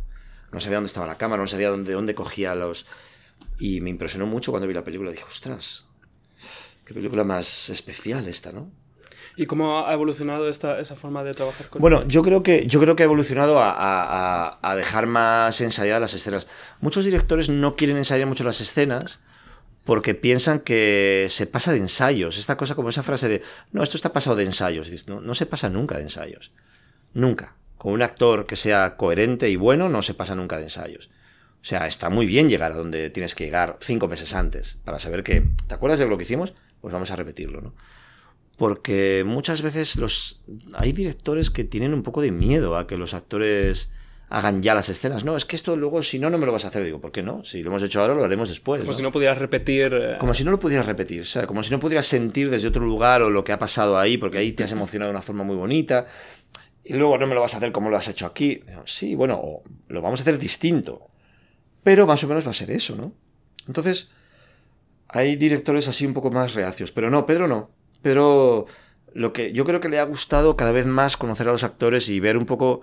[0.54, 2.86] No sabía dónde estaba la cámara, no sabía dónde, dónde cogía los...
[3.60, 5.86] Y me impresionó mucho cuando vi la película, dije, ostras,
[6.86, 8.72] Qué película más especial esta, ¿no?
[9.36, 12.80] ¿Y cómo ha evolucionado esta, esa forma de trabajar con Bueno, yo creo que, yo
[12.80, 16.48] creo que ha evolucionado a, a, dejar más ensayadas las escenas.
[16.82, 19.22] Muchos directores no quieren ensayar mucho las escenas
[19.86, 22.38] porque piensan que se pasa de ensayos.
[22.38, 23.42] Esta cosa como esa frase de,
[23.72, 25.08] no, esto está pasado de ensayos.
[25.08, 26.52] No, no se pasa nunca de ensayos.
[27.14, 27.56] Nunca.
[27.78, 31.10] Con un actor que sea coherente y bueno, no se pasa nunca de ensayos.
[31.62, 35.00] O sea, está muy bien llegar a donde tienes que llegar cinco meses antes para
[35.00, 36.54] saber que, ¿te acuerdas de lo que hicimos?
[36.84, 37.74] Pues vamos a repetirlo, ¿no?
[38.58, 40.42] Porque muchas veces los
[40.74, 43.94] hay directores que tienen un poco de miedo a que los actores
[44.28, 45.24] hagan ya las escenas.
[45.24, 46.84] No, es que esto luego, si no, no me lo vas a hacer.
[46.84, 47.46] Digo, ¿por qué no?
[47.46, 48.82] Si lo hemos hecho ahora, lo haremos después.
[48.82, 49.94] Como si no pudieras repetir.
[49.94, 52.68] Eh, como si no lo pudieras repetir, o sea, como si no pudieras sentir desde
[52.68, 55.22] otro lugar o lo que ha pasado ahí, porque ahí te has emocionado de una
[55.22, 56.06] forma muy bonita.
[56.84, 58.60] Y luego no me lo vas a hacer como lo has hecho aquí.
[58.84, 61.08] Sí, bueno, lo vamos a hacer distinto.
[61.82, 63.14] Pero más o menos va a ser eso, ¿no?
[63.68, 64.12] Entonces,
[65.14, 67.70] hay directores así un poco más reacios, pero no, Pedro no.
[68.02, 68.66] Pedro,
[69.14, 72.10] lo que yo creo que le ha gustado cada vez más conocer a los actores
[72.10, 72.82] y ver un poco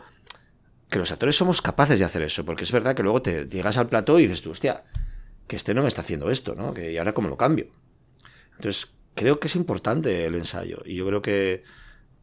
[0.88, 3.78] que los actores somos capaces de hacer eso, porque es verdad que luego te llegas
[3.78, 4.84] al plató y dices tú, hostia,
[5.48, 6.72] que este no me está haciendo esto, ¿no?
[6.72, 7.66] Que, y ahora cómo lo cambio.
[8.56, 11.64] Entonces, creo que es importante el ensayo y yo creo que,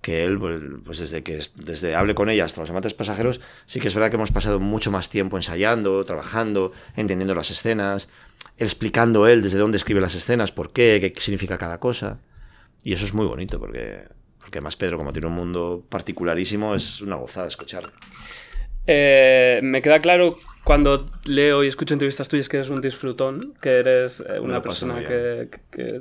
[0.02, 3.82] que él, pues, pues desde que desde hable con ella hasta los amantes pasajeros, sí
[3.82, 8.10] que es verdad que hemos pasado mucho más tiempo ensayando, trabajando, entendiendo las escenas,
[8.58, 12.20] explicando él desde dónde escribe las escenas, por qué, qué significa cada cosa.
[12.84, 14.08] Y eso es muy bonito, porque,
[14.39, 17.91] porque además Pedro, como tiene un mundo particularísimo, es una gozada escucharlo.
[18.88, 23.80] Eh, me queda claro cuando leo y escucho entrevistas tuyas que eres un disfrutón, que
[23.80, 25.47] eres eh, una persona que,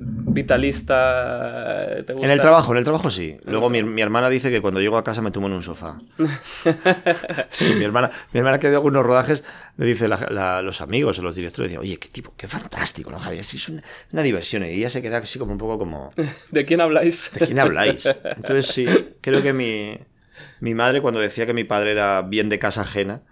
[0.00, 3.36] vitalista, eh, En el trabajo, en el trabajo sí.
[3.44, 5.98] Luego mi, hermana dice que cuando llego a casa me tomo en un sofá.
[7.50, 9.44] sí, mi hermana, mi hermana que dio algunos rodajes
[9.76, 13.44] me dice los amigos o los directores, dicen, oye, qué tipo, qué fantástico, ¿no, Javier?
[13.44, 14.64] Sí, es una, diversión.
[14.64, 16.10] Y ella se queda así como un poco como...
[16.50, 17.30] ¿De quién habláis?
[17.38, 18.04] ¿De quién habláis?
[18.36, 18.84] Entonces sí,
[19.20, 19.96] creo que mi,
[20.60, 23.22] mi madre cuando decía que mi padre era bien de casa ajena,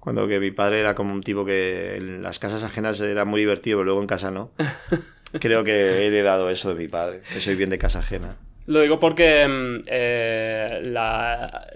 [0.00, 3.40] cuando que mi padre era como un tipo que en las casas ajenas era muy
[3.40, 4.52] divertido, pero luego en casa no.
[5.40, 8.36] Creo que he heredado eso de mi padre, que soy bien de casa ajena.
[8.66, 11.66] Lo digo porque mm, eh, la-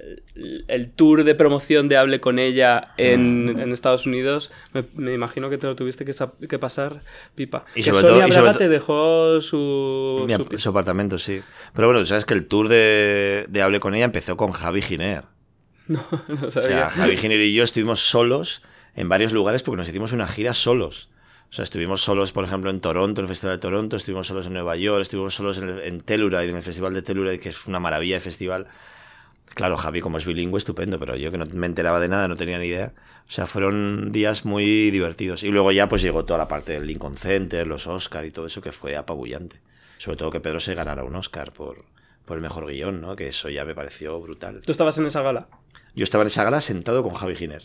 [0.69, 3.61] el tour de promoción de Hable con ella en, Mm.
[3.61, 7.03] en Estados Unidos, me, me imagino que te lo tuviste que, sa- que pasar
[7.35, 7.65] pipa.
[7.75, 11.43] Y que sobre Sonia todo- y sobre te dejó su, Mi su apartamento, sí.
[11.75, 15.25] Pero bueno, sabes que el tour de, de Hable con ella empezó con Javi Giner.
[15.89, 16.69] No, no O sabía.
[16.69, 18.63] sea, Javi Giner y yo estuvimos solos
[18.95, 21.09] en varios lugares porque nos hicimos una gira solos.
[21.51, 24.47] O sea, estuvimos solos, por ejemplo, en Toronto, en el Festival de Toronto, estuvimos solos
[24.47, 27.67] en Nueva York, estuvimos solos en, en Telluride, en el Festival de Telluride, que es
[27.67, 28.67] una maravilla de festival.
[29.55, 32.37] Claro, Javi, como es bilingüe, estupendo, pero yo que no me enteraba de nada, no
[32.37, 32.93] tenía ni idea.
[33.27, 35.43] O sea, fueron días muy divertidos.
[35.43, 38.47] Y luego ya pues llegó toda la parte del Lincoln Center, los Oscar y todo
[38.47, 39.61] eso que fue apabullante.
[39.97, 41.85] Sobre todo que Pedro se ganara un Oscar por,
[42.25, 43.17] por el mejor guion, ¿no?
[43.17, 44.61] Que eso ya me pareció brutal.
[44.65, 45.49] ¿Tú estabas en esa gala?
[45.99, 47.63] Yo estaba en esa gala sentado con Javi Giner.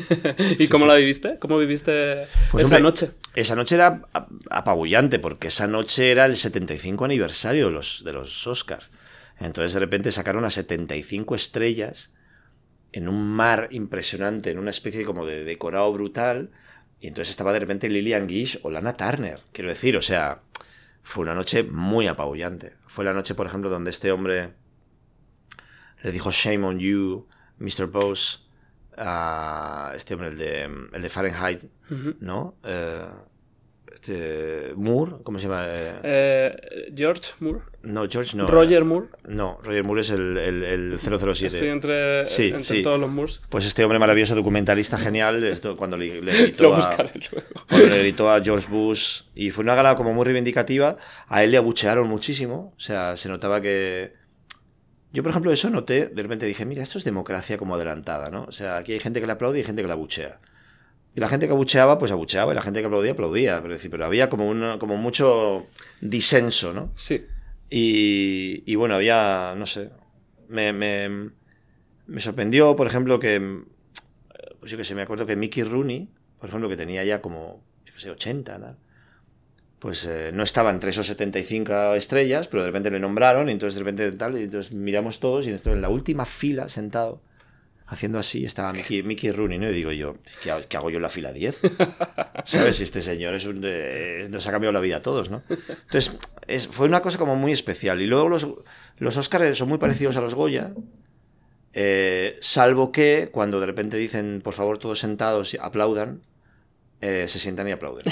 [0.58, 1.38] ¿Y cómo la viviste?
[1.38, 3.10] ¿Cómo viviste Pues, esa hombre, noche?
[3.36, 8.12] Esa noche era ap- apabullante, porque esa noche era el 75 aniversario de los, de
[8.12, 8.90] los Oscars.
[9.38, 12.10] Entonces de repente sacaron a 75 estrellas
[12.90, 16.50] en un mar impresionante, en una especie como de decorado brutal.
[16.98, 19.38] Y entonces estaba de repente Lillian Gish o Lana Turner.
[19.52, 20.42] Quiero decir, o sea,
[21.04, 22.74] fue una noche muy apabullante.
[22.88, 24.50] Fue la noche, por ejemplo, donde este hombre
[26.02, 27.86] le dijo Shame on you, Mr.
[27.86, 28.38] Bose,
[28.96, 31.62] a este hombre, el de, el de Fahrenheit.
[32.20, 32.56] ¿no?
[32.64, 33.04] Eh,
[33.92, 35.64] este, Moore, ¿cómo se llama?
[35.66, 37.60] Eh, George Moore.
[37.82, 38.46] no, George no.
[38.46, 39.08] Roger Moore.
[39.26, 41.46] No, Roger Moore es el, el, el 007.
[41.46, 42.82] Estoy entre, Sí, entre sí.
[42.82, 43.40] todos los Moores.
[43.48, 46.96] Pues este hombre maravilloso, documentalista genial, esto, cuando le, le Lo a-
[47.68, 51.56] cuando le a George Bush y fue una gala como muy reivindicativa, a él le
[51.56, 54.17] abuchearon muchísimo, o sea, se notaba que...
[55.12, 58.44] Yo, por ejemplo, eso noté, de repente dije, mira, esto es democracia como adelantada, ¿no?
[58.44, 60.40] O sea, aquí hay gente que le aplaude y hay gente que le abuchea.
[61.14, 63.60] Y la gente que abucheaba, pues abucheaba, y la gente que aplaudía, aplaudía.
[63.62, 65.66] Pero, decir, pero había como, una, como mucho
[66.00, 66.92] disenso, ¿no?
[66.94, 67.26] Sí.
[67.70, 69.90] Y, y bueno, había, no sé,
[70.48, 71.30] me, me,
[72.06, 73.62] me sorprendió, por ejemplo, que,
[74.60, 77.64] pues yo que sé, me acuerdo que Mickey Rooney, por ejemplo, que tenía ya como,
[77.84, 78.76] yo que sé, 80, ¿no?
[79.78, 83.74] Pues eh, no estaba entre esos 75 estrellas, pero de repente le nombraron y entonces
[83.74, 87.20] de repente tal, y entonces miramos todos y en la última fila, sentado,
[87.86, 89.70] haciendo así, estaba Mickey, Mickey Rooney, ¿no?
[89.70, 91.60] Y digo yo, ¿qué, hago- qué hago yo en la fila 10?
[92.44, 92.76] ¿Sabes?
[92.76, 95.42] Si este señor es un, eh, nos ha cambiado la vida a todos, ¿no?
[95.48, 98.02] Entonces, es, fue una cosa como muy especial.
[98.02, 98.46] Y luego los,
[98.98, 100.72] los Oscars son muy parecidos a los Goya,
[101.72, 106.22] eh, salvo que cuando de repente dicen, por favor, todos sentados, aplaudan,
[107.00, 108.04] eh, se sientan y aplauden.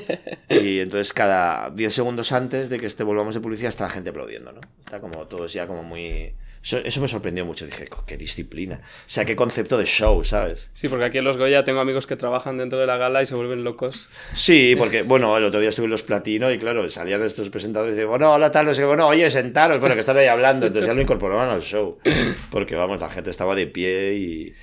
[0.48, 4.10] y entonces cada 10 segundos antes de que este volvamos de publicidad está la gente
[4.10, 4.60] aplaudiendo, ¿no?
[4.80, 6.32] Está como todos ya como muy...
[6.62, 8.80] Eso, eso me sorprendió mucho, dije, "Co- qué disciplina.
[8.82, 10.70] O sea, qué concepto de show, ¿sabes?
[10.72, 13.26] Sí, porque aquí en Los Goya tengo amigos que trabajan dentro de la gala y
[13.26, 14.08] se vuelven locos.
[14.32, 17.94] Sí, porque, bueno, el otro día estuve en los platino y claro, salían estos presentadores
[17.96, 20.26] y digo, no, hola, tal, no sé qué, bueno, oye, sentaros, bueno, que están ahí
[20.26, 21.98] hablando, entonces ya lo incorporaban al show.
[22.50, 24.54] Porque, vamos, la gente estaba de pie y,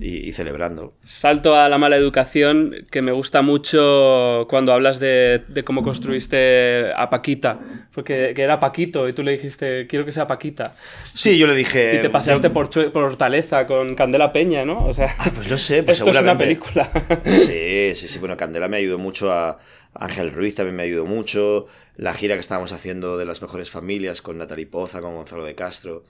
[0.00, 0.94] y- y celebrando.
[1.04, 6.90] Salto a la mala educación, que me gusta mucho cuando hablas de, de cómo construiste
[6.96, 7.58] a Paquita.
[7.94, 10.74] Porque que era Paquito y tú le dijiste, quiero que sea Paquita.
[11.14, 11.96] Sí, yo le dije...
[11.96, 14.86] Y te paseaste yo- por, por Hortaleza con Candela Peña, ¿no?
[14.86, 16.44] O sea, Ah, pues no sé, pues esto es una seguramente.
[16.44, 16.90] película.
[17.36, 18.18] Sí, sí, sí.
[18.18, 19.58] Bueno, Candela me ayudó mucho a
[19.94, 21.66] Ángel Ruiz también me ayudó mucho.
[21.96, 25.54] La gira que estábamos haciendo de las mejores familias con Natalie Poza, con Gonzalo de
[25.56, 26.04] Castro.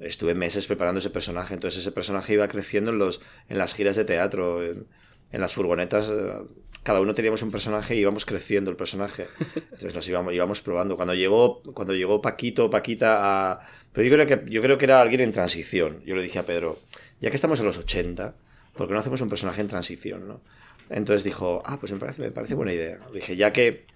[0.00, 1.54] Estuve meses preparando ese personaje.
[1.54, 4.86] Entonces ese personaje iba creciendo en, los, en las giras de teatro, en,
[5.30, 6.10] las furgonetas.
[6.10, 6.32] eh,
[6.82, 9.26] Cada uno teníamos un personaje y íbamos creciendo el personaje.
[9.54, 10.96] Entonces nos íbamos, íbamos probando.
[10.96, 13.18] Cuando llegó, cuando llegó Paquito, Paquita
[13.52, 13.60] a...
[13.92, 16.02] Pero yo creo, que, yo creo que era alguien en transición.
[16.04, 16.78] Yo le dije a Pedro,
[17.20, 18.34] ya que estamos en los 80,
[18.74, 20.28] ¿por qué no hacemos un personaje en transición?
[20.28, 20.40] ¿no?
[20.90, 22.98] Entonces dijo, ah, pues me parece, me parece buena idea.
[23.12, 23.86] Dije, ya que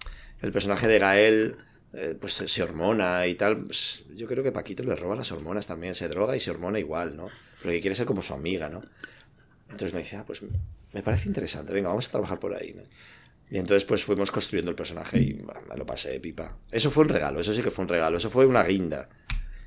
[0.40, 1.56] el personaje de Gael
[1.92, 5.66] eh, pues se- hormona y tal, pues, yo creo que Paquito le roba las hormonas
[5.66, 7.28] también, se droga y se hormona igual, ¿no?
[7.62, 8.80] Porque quiere ser como su amiga, ¿no?
[9.64, 10.40] Entonces me dice, ah, pues
[10.92, 12.82] me parece interesante, venga, vamos a trabajar por ahí, ¿no?
[13.50, 16.56] Y entonces pues fuimos construyendo el personaje y me lo pasé de pipa.
[16.70, 19.08] Eso fue un regalo, eso sí que fue un regalo, eso fue una guinda,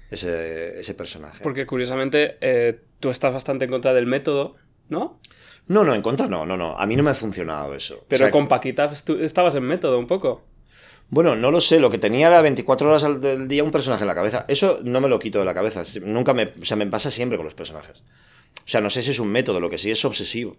[0.10, 1.44] ese, ese personaje.
[1.44, 4.56] Porque curiosamente eh, tú estás bastante en contra del método,
[4.90, 5.20] ¿no?
[5.68, 8.06] No, no, en contra no, no, no, a mí no me ha funcionado eso.
[8.08, 10.44] Pero O sea, con Paquita tú estabas en método un poco.
[11.10, 14.04] Bueno, no lo sé, lo que tenía era 24 horas al- del día un personaje
[14.04, 14.46] en la cabeza.
[14.48, 17.38] Eso no me lo quito de la cabeza, nunca me, o sea, me pasa siempre
[17.38, 18.00] con los personajes.
[18.66, 20.58] O sea, no sé si es un método, lo que sí es obsesivo.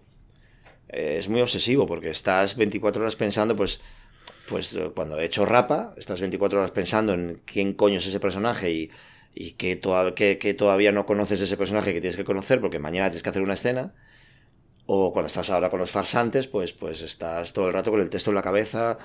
[0.89, 3.81] Eh, es muy obsesivo porque estás 24 horas pensando, pues,
[4.49, 8.19] pues eh, cuando he hecho rapa, estás 24 horas pensando en quién coño es ese
[8.19, 8.91] personaje y,
[9.33, 12.79] y que, toa- que- que todavía no conoces ese personaje que tienes que conocer porque
[12.79, 13.93] mañana tienes que hacer una escena.
[14.87, 18.09] O cuando estás ahora con los farsantes, pues, pues estás todo el rato con el
[18.09, 18.97] texto en la cabeza,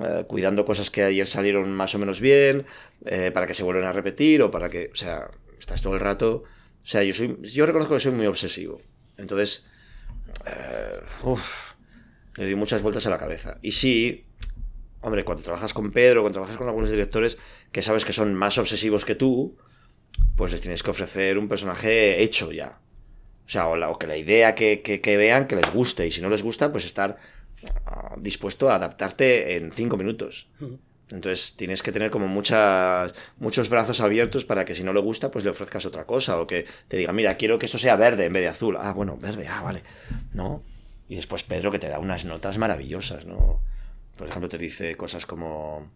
[0.00, 2.66] eh, cuidando cosas que ayer salieron más o menos bien,
[3.06, 6.00] eh, para que se vuelvan a repetir o para que, o sea, estás todo el
[6.00, 6.44] rato...
[6.84, 8.80] O sea, yo, soy, yo reconozco que soy muy obsesivo.
[9.16, 9.66] Entonces,
[10.46, 11.00] eh,
[12.36, 13.58] le doy muchas vueltas a la cabeza.
[13.62, 14.26] Y sí,
[15.00, 17.38] hombre, cuando trabajas con Pedro, cuando trabajas con algunos directores
[17.70, 19.56] que sabes que son más obsesivos que tú,
[20.36, 22.80] pues les tienes que ofrecer un personaje hecho ya.
[23.52, 26.06] O sea, o, que la idea que, que, vean que les guste.
[26.06, 27.18] Y si no les gusta, pues estar
[27.84, 30.48] ah, dispuesto a adaptarte en cinco minutos.
[31.10, 35.30] Entonces tienes que tener como muchas, muchos brazos abiertos para que si no le gusta,
[35.30, 36.40] pues le ofrezcas otra cosa.
[36.40, 38.78] O que te diga, mira, quiero que esto sea verde en vez de azul.
[38.80, 39.82] Ah, bueno, verde, ah, vale.
[40.32, 40.62] ¿No?
[41.10, 43.60] Y después Pedro que te da unas notas maravillosas, ¿no?
[44.16, 45.90] Por ejemplo, te dice cosas como,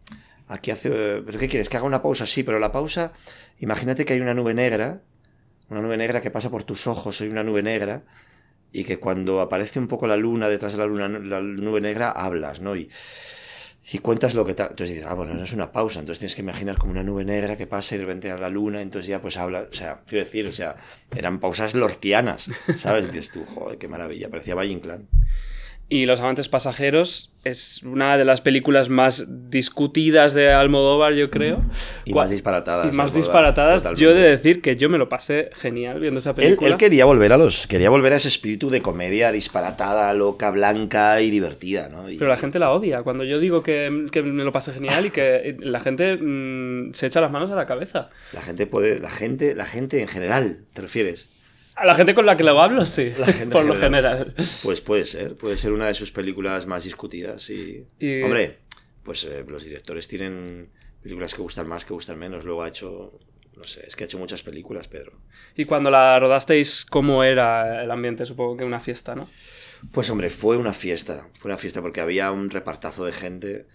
[0.47, 0.91] aquí hace,
[1.25, 1.71] ¿pero qué quieres?
[1.71, 3.13] Que haga una pausa, sí, pero la pausa,
[3.61, 5.01] imagínate que hay una nube negra,
[5.69, 8.05] una nube negra que pasa por tus ojos, hay una nube negra,
[8.73, 12.11] y que cuando aparece un poco la luna detrás de la luna, la nube negra,
[12.11, 12.77] hablas, ¿no?
[12.77, 12.91] Y,
[13.93, 14.71] y cuentas lo que tal.
[14.71, 17.25] Entonces dices, ah, bueno, no es una pausa, entonces tienes que imaginar como una nube
[17.25, 20.03] negra que pasa y de repente a la luna, entonces ya pues habla, o sea,
[20.07, 20.75] quiero decir, o sea,
[21.15, 23.09] eran pausas lortianas, ¿sabes?
[23.33, 25.09] tú, joder, qué maravilla, parecía Valle Inclán.
[25.89, 31.63] Y Los amantes pasajeros es una de las películas más discutidas de Almodóvar, yo creo.
[32.05, 32.93] Y más disparatadas.
[32.93, 33.85] Y más disparatadas.
[33.95, 36.69] Yo he de decir que yo me lo pasé genial viendo esa película.
[36.69, 41.21] Él, quería volver a los quería volver a ese espíritu de comedia disparatada, loca, blanca
[41.21, 42.07] y divertida, ¿no?
[42.07, 43.05] Pero la gente la odia.
[43.05, 47.21] Cuando yo digo que, me lo pasé genial y que la gente mm, se echa
[47.21, 48.11] las manos a la cabeza.
[48.33, 51.36] La gente puede, la gente, la gente en general, ¿te refieres?
[51.77, 53.13] A la gente con la que lo hablo, sí,
[53.53, 54.33] por lo general.
[54.65, 57.51] Pues puede ser, puede ser una de sus películas más discutidas.
[57.51, 57.87] Y,
[58.25, 58.61] hombre,
[59.03, 60.71] pues eh, los directores tienen
[61.03, 62.47] películas que gustan más, que gustan menos.
[62.47, 63.21] Luego ha hecho,
[63.55, 65.21] no sé, es que ha hecho muchas películas, Pedro.
[65.55, 68.25] Y cuando la rodasteis, ¿cómo era el ambiente?
[68.25, 69.29] Supongo que una fiesta, ¿no?
[69.93, 73.67] Pues hombre, fue una fiesta, fue una fiesta porque había un repartazo de gente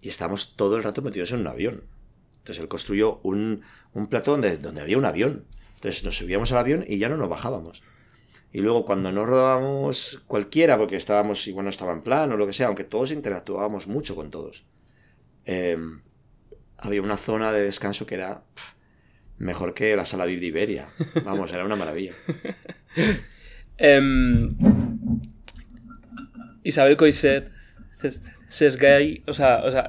[0.00, 1.84] y estábamos todo el rato metidos en un avión.
[2.38, 5.44] Entonces él construyó un, un plato donde, donde había un avión.
[5.80, 7.82] Entonces nos subíamos al avión y ya no nos bajábamos.
[8.52, 12.46] Y luego cuando no rodábamos cualquiera, porque estábamos, igual no estaba en plan o lo
[12.46, 14.66] que sea, aunque todos interactuábamos mucho con todos,
[15.46, 16.02] em,
[16.76, 18.42] había una zona de descanso que era
[19.38, 20.86] mejor que la sala de Iberia.
[21.24, 22.12] Vamos, era una maravilla.
[23.78, 24.54] Em,
[26.62, 27.50] Isabel Coiset,
[28.78, 29.86] gay, o sea, o sea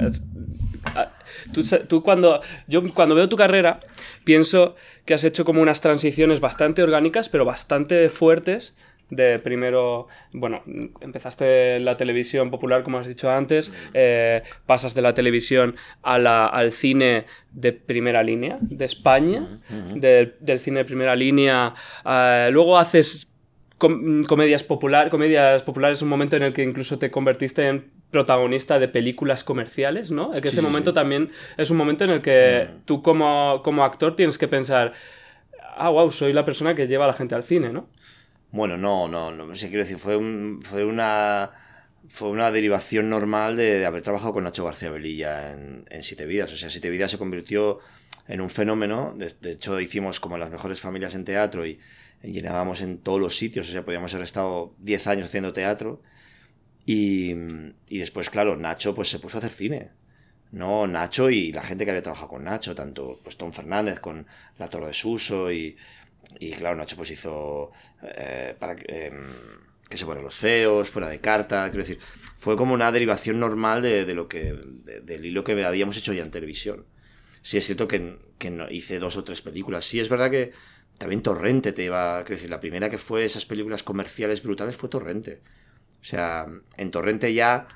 [1.88, 3.80] tú, cuando, yo cuando veo tu carrera,
[4.24, 4.76] pienso
[5.06, 8.78] que has hecho como unas transiciones bastante orgánicas, pero bastante fuertes.
[9.10, 10.64] De primero, bueno,
[11.02, 16.46] empezaste la televisión popular, como has dicho antes, eh, pasas de la televisión a la,
[16.46, 19.60] al cine de primera línea de España,
[19.96, 21.74] del cine de primera línea.
[22.06, 23.34] Eh, luego haces
[23.78, 28.88] comedias, popular, comedias populares, un momento en el que incluso te convertiste en protagonista de
[28.88, 30.32] películas comerciales, ¿no?
[30.32, 32.86] que ese momento también es un momento en el que mm.
[32.86, 34.94] tú como, como actor tienes que pensar,
[35.76, 37.88] ah, wow, soy la persona que lleva a la gente al cine, ¿no?
[38.52, 40.20] Bueno, no, no, no sé, quiero decir, fue,
[40.62, 41.52] fue una
[42.10, 46.52] fue una derivación normal de, haber trabajado con Nacho García Velilla en, en, Siete Vidas.
[46.52, 47.80] O sea, Siete Vidas se convirtió
[48.28, 49.14] en un fenómeno.
[49.16, 51.80] De, de, hecho, hicimos como las mejores familias en teatro y
[52.22, 53.70] llenábamos en todos los sitios.
[53.70, 56.02] O sea, podíamos haber estado 10 años haciendo teatro.
[56.94, 59.92] Y, después, claro, Nacho pues se puso a hacer cine.
[60.52, 64.28] No, Nacho y la gente que había trabajado con Nacho, tanto pues Tom Fernández con
[64.58, 65.78] La Torre de Suso y,
[66.40, 67.72] y claro, Nacho pues hizo
[68.04, 72.00] eh, para que se fueran los feos, fuera de carta, quiero decir,
[72.38, 74.54] fue como una derivación normal de, de lo que,
[75.04, 76.86] del hilo que habíamos hecho ya en televisión.
[77.42, 79.86] Sí es cierto que, que hice dos o tres películas.
[79.86, 80.52] Sí es verdad que
[80.98, 84.90] también Torrente te iba, quiero decir, la primera que fue esas películas comerciales brutales fue
[84.90, 85.42] Torrente.
[86.02, 86.48] O sea,
[86.78, 87.68] en Torrente ya,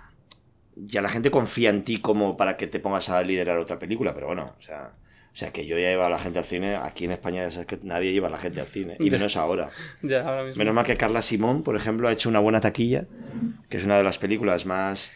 [0.76, 4.13] ya la gente confía en ti como para que te pongas a liderar otra película,
[4.13, 4.91] pero bueno, o sea,
[5.36, 7.51] o sea que yo ya llevo a la gente al cine, aquí en España ya
[7.51, 9.69] sabes que nadie lleva a la gente al cine, y menos ahora.
[10.01, 10.57] Ya, ahora mismo.
[10.57, 13.05] Menos mal que Carla Simón, por ejemplo, ha hecho una buena taquilla,
[13.69, 15.11] que es una de las películas más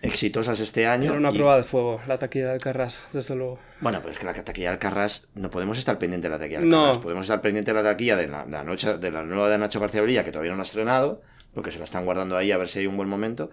[0.00, 1.10] exitosas este año.
[1.10, 3.58] Era una prueba de fuego, la taquilla del Carras, desde luego.
[3.80, 6.60] Bueno, pero es que la taquilla del Carras, no podemos estar pendiente de la taquilla
[6.60, 7.00] del no.
[7.00, 10.02] podemos estar pendiente de la taquilla de la, noche, de la nueva de Nacho García
[10.02, 11.22] Brilla, que todavía no la ha estrenado,
[11.54, 13.50] porque se la están guardando ahí a ver si hay un buen momento,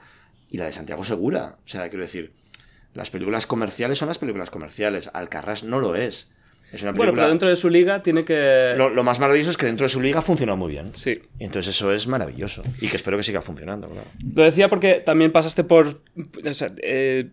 [0.50, 1.58] y la de Santiago Segura.
[1.66, 2.34] O sea, quiero decir,
[2.94, 6.32] las películas comerciales son las películas comerciales, Alcarrás no lo es.
[6.72, 7.12] Es una película...
[7.12, 8.76] Bueno, pero dentro de su liga tiene que...
[8.78, 10.94] Lo, más maravilloso es que dentro de su liga funciona muy bien.
[10.96, 11.22] Sí.
[11.40, 12.64] Entonces eso es maravilloso.
[12.80, 14.08] Y que espero que siga funcionando, claro.
[14.34, 16.02] Lo decía porque también pasaste por...
[16.46, 17.30] O sea, eh,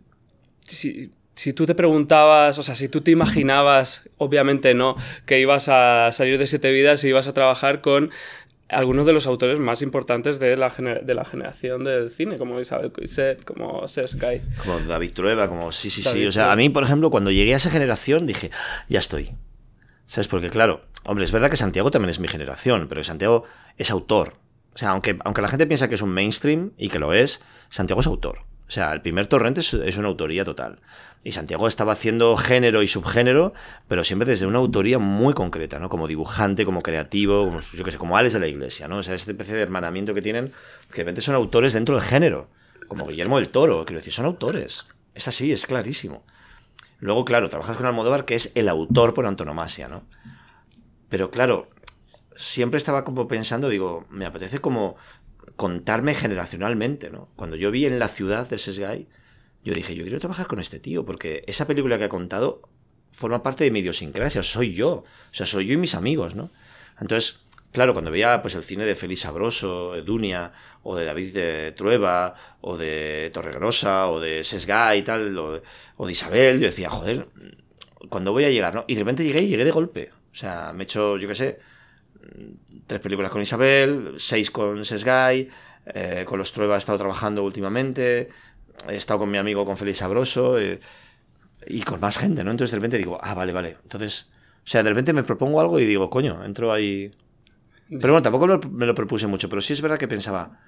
[0.61, 5.69] si, si tú te preguntabas, o sea, si tú te imaginabas, obviamente no, que ibas
[5.69, 8.11] a salir de siete vidas y ibas a trabajar con
[8.69, 12.93] algunos de los autores más importantes de la, de la generación del cine, como Isabel
[12.93, 14.43] Coixet, como Sky.
[14.63, 16.27] Como David Trueba, como sí, sí, sí.
[16.27, 18.51] O sea, a mí, por ejemplo, cuando llegué a esa generación dije,
[18.89, 19.31] ya estoy.
[20.07, 20.29] ¿Sabes?
[20.29, 23.45] Porque, claro, hombre, es verdad que Santiago también es mi generación, pero Santiago
[23.77, 24.35] es autor.
[24.75, 27.43] O sea, aunque, aunque la gente piensa que es un mainstream, y que lo es,
[27.69, 28.48] Santiago es autor.
[28.69, 30.79] O sea, el primer torrente es, una autoría total.
[31.25, 33.55] Y Santiago estaba haciendo género y subgénero,
[33.89, 35.89] pero siempre desde una autoría muy concreta, ¿no?
[35.89, 38.99] Como dibujante, como creativo, como, yo qué sé, como Alex de la Iglesia, ¿no?
[38.99, 40.53] O sea, este especie de hermanamiento que tienen,
[40.91, 42.51] que de repente son autores dentro del género.
[42.89, 44.85] Como Guillermo del Toro, quiero decir, son autores.
[45.15, 46.25] Es así, es clarísimo.
[47.01, 50.03] Luego, claro, trabajas con Almodóvar, que es el autor por antonomasia, ¿no?
[51.09, 51.71] Pero claro,
[52.37, 54.97] siempre estaba como pensando, digo, me apetece como
[55.59, 57.31] contarme generacionalmente, ¿no?
[57.35, 59.09] Cuando yo vi en la ciudad de Sesgay,
[59.65, 62.63] yo dije, yo quiero trabajar con este tío, porque esa película que ha contado
[63.11, 66.53] forma parte de mi idiosincrasia, soy yo, o sea, soy yo y mis amigos, ¿no?
[67.01, 67.41] Entonces,
[67.73, 70.53] claro, cuando veía pues el cine de Félix Sabroso, de Dunia,
[70.85, 75.61] o de David de Trueba, o de Torregrosa, o de Sesgay y tal, o
[76.07, 77.27] de, Isabel, yo decía, joder,
[78.09, 78.85] cuando voy a llegar, no?
[78.87, 80.13] Y de repente llegué y llegué de golpe.
[80.33, 81.59] O sea, me he hecho, yo qué sé,
[82.89, 85.49] tres películas con Isabel, seis con Sesgay,
[85.87, 88.29] eh, con los Trueba he estado trabajando últimamente,
[88.89, 90.81] he estado con mi amigo, con Félix Sabroso, eh,
[91.67, 92.51] y con más gente, ¿no?
[92.51, 93.77] Entonces de repente digo, ah, vale, vale.
[93.83, 94.31] Entonces,
[94.65, 97.13] o sea, de repente me propongo algo y digo, coño, entro ahí.
[97.89, 100.61] Pero bueno, tampoco me lo propuse mucho, pero sí es verdad que pensaba,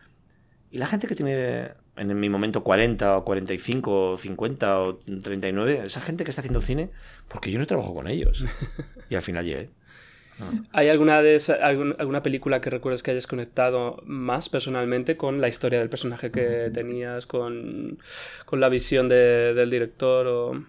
[0.70, 5.82] ¿y la gente que tiene en mi momento 40 o 45 o 50 o 39,
[5.86, 6.90] esa gente que está haciendo cine,
[7.28, 8.44] porque yo no trabajo con ellos?
[9.10, 9.70] Y al final llegué.
[10.72, 11.40] ¿Hay alguna, de
[11.98, 16.70] alguna película que recuerdes que hayas conectado más personalmente con la historia del personaje que
[16.72, 17.98] tenías, con,
[18.52, 20.26] la visión del director?
[20.26, 20.64] O...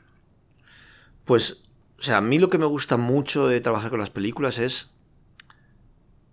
[1.25, 1.63] Pues,
[1.99, 4.91] o sea, a mí lo que me gusta mucho de trabajar con las películas es...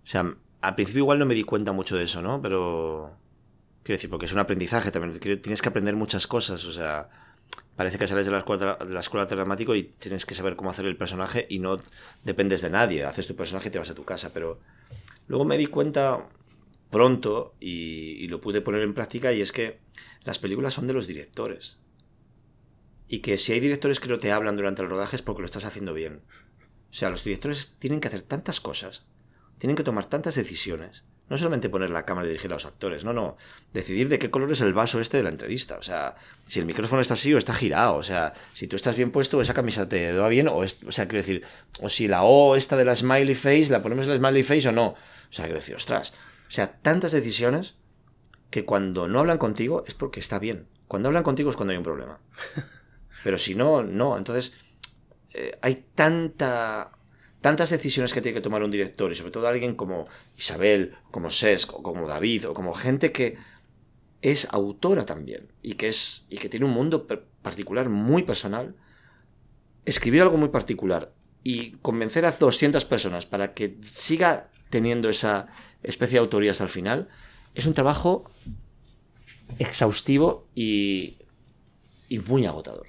[0.03, 2.41] O sea, al principio igual no me di cuenta mucho de eso, ¿no?
[2.41, 3.15] Pero...
[3.83, 5.19] Quiero decir, porque es un aprendizaje también.
[5.19, 7.09] Tienes que aprender muchas cosas, o sea
[7.75, 10.69] parece que sales de la escuela, de la escuela dramático y tienes que saber cómo
[10.69, 11.79] hacer el personaje y no
[12.23, 13.05] dependes de nadie.
[13.05, 14.31] Haces tu personaje y te vas a tu casa.
[14.33, 14.59] Pero
[15.27, 16.27] luego me di cuenta
[16.89, 19.79] pronto y, lo pude poner en práctica y es que
[20.23, 21.79] las películas son de los directores.
[23.07, 25.45] Y que si hay directores que no te hablan durante el rodaje es porque lo
[25.45, 26.21] estás haciendo bien.
[26.91, 29.05] O sea, los directores tienen que hacer tantas cosas,
[29.57, 33.05] tienen que tomar tantas decisiones, no solamente poner la cámara y dirigir a los actores,
[33.05, 33.37] no, no.
[33.71, 35.77] Decidir de qué color es el vaso este de la entrevista.
[35.77, 37.97] O sea, si el micrófono está así o está girado.
[37.97, 40.47] O sea, si tú estás bien puesto, esa camisa te va bien.
[40.47, 41.45] O, o sea, quiero decir,
[41.81, 44.67] o si la O esta de la smiley face, la ponemos en la smiley face
[44.69, 44.87] o no.
[44.87, 44.97] O
[45.29, 46.13] sea, quiero decir, ostras.
[46.47, 47.75] O sea, tantas decisiones
[48.49, 50.67] que cuando no hablan contigo es porque está bien.
[50.87, 52.19] Cuando hablan contigo es cuando hay un problema.
[53.23, 54.17] Pero si no, no.
[54.17, 54.55] Entonces,
[55.33, 56.91] eh, hay tanta
[57.41, 61.29] tantas decisiones que tiene que tomar un director y sobre todo alguien como Isabel, como
[61.29, 63.37] Sesc o como David o como gente que
[64.21, 67.07] es autora también y que es y que tiene un mundo
[67.41, 68.75] particular muy personal,
[69.85, 71.13] escribir algo muy particular
[71.43, 75.47] y convencer a 200 personas para que siga teniendo esa
[75.83, 77.07] especie de autoría hasta el final
[77.55, 78.29] es un trabajo
[79.57, 81.17] exhaustivo y,
[82.09, 82.87] y muy agotador.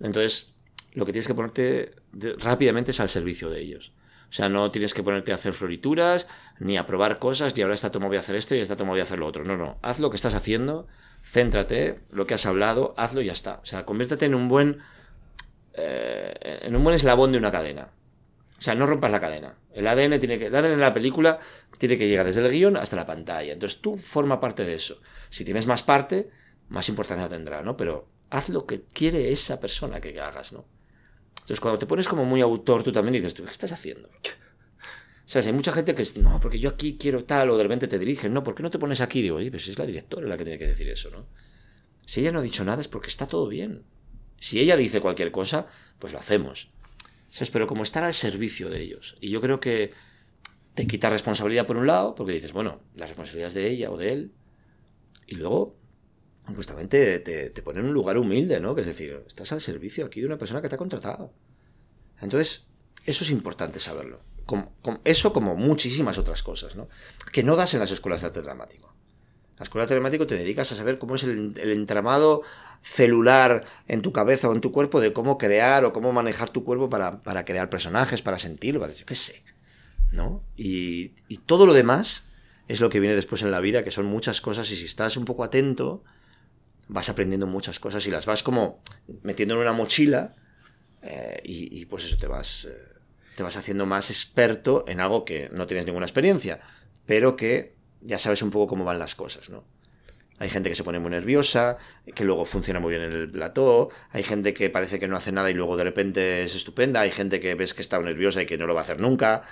[0.00, 0.54] Entonces,
[0.94, 1.94] lo que tienes que ponerte
[2.38, 3.92] rápidamente es al servicio de ellos.
[4.34, 6.26] O sea, no tienes que ponerte a hacer florituras,
[6.58, 8.90] ni a probar cosas, y ahora esta toma voy a hacer esto y esta toma
[8.90, 9.44] voy a hacer lo otro.
[9.44, 9.78] No, no.
[9.80, 10.88] Haz lo que estás haciendo,
[11.22, 13.60] céntrate, lo que has hablado, hazlo y ya está.
[13.62, 14.80] O sea, conviértete en un buen.
[15.74, 17.90] Eh, en un buen eslabón de una cadena.
[18.58, 19.54] O sea, no rompas la cadena.
[19.72, 20.46] El ADN tiene que.
[20.46, 21.38] El ADN en la película
[21.78, 23.52] tiene que llegar desde el guion hasta la pantalla.
[23.52, 25.00] Entonces tú forma parte de eso.
[25.28, 26.30] Si tienes más parte,
[26.68, 27.76] más importancia tendrá, ¿no?
[27.76, 30.64] Pero haz lo que quiere esa persona que hagas, ¿no?
[31.34, 34.08] Entonces, cuando te pones como muy autor, tú también dices, ¿qué estás haciendo?
[35.26, 37.88] Sea, hay mucha gente que es, no, porque yo aquí quiero tal, o de repente
[37.88, 39.22] te dirigen, no, ¿por qué no te pones aquí?
[39.22, 41.26] Digo, oye, pues es la directora la que tiene que decir eso, ¿no?
[42.06, 43.84] Si ella no ha dicho nada es porque está todo bien.
[44.38, 45.66] Si ella dice cualquier cosa,
[45.98, 46.70] pues lo hacemos.
[47.30, 47.50] ¿Sabes?
[47.50, 49.16] Pero como estar al servicio de ellos.
[49.20, 49.92] Y yo creo que
[50.74, 53.96] te quita responsabilidad por un lado, porque dices, bueno, la responsabilidad es de ella o
[53.96, 54.32] de él.
[55.26, 55.76] Y luego
[56.54, 58.74] justamente te, te pone en un lugar humilde, ¿no?
[58.74, 61.32] Que es decir, estás al servicio aquí de una persona que te ha contratado.
[62.20, 62.68] Entonces,
[63.06, 64.20] eso es importante saberlo.
[65.04, 66.88] eso como muchísimas otras cosas, ¿no?
[67.32, 68.94] Que no das en las escuelas de arte dramático.
[69.50, 72.42] En la escuela de arte dramático te dedicas a saber cómo es el, entramado
[72.82, 76.64] celular en tu cabeza o en tu cuerpo de cómo crear o cómo manejar tu
[76.64, 79.42] cuerpo para, crear personajes, para sentirlo, para yo qué sé,
[80.12, 80.42] ¿no?
[80.56, 82.28] Y, y todo lo demás
[82.68, 85.16] es lo que viene después en la vida, que son muchas cosas y si estás
[85.16, 86.02] un poco atento,
[86.88, 88.82] vas aprendiendo muchas cosas y las vas como
[89.22, 90.34] metiendo en una mochila
[91.02, 92.76] eh, y, pues eso te vas, eh,
[93.36, 96.60] te vas haciendo más experto en algo que no tienes ninguna experiencia.
[97.06, 99.64] pero que ya sabes un poco cómo van las cosas, ¿no?
[100.38, 101.76] Hay gente que se pone muy nerviosa,
[102.14, 105.30] que luego funciona muy bien en el plató, hay gente que parece que no hace
[105.32, 108.46] nada y luego de repente es estupenda, hay gente que ves que está nerviosa y
[108.46, 109.42] que no lo va a hacer nunca.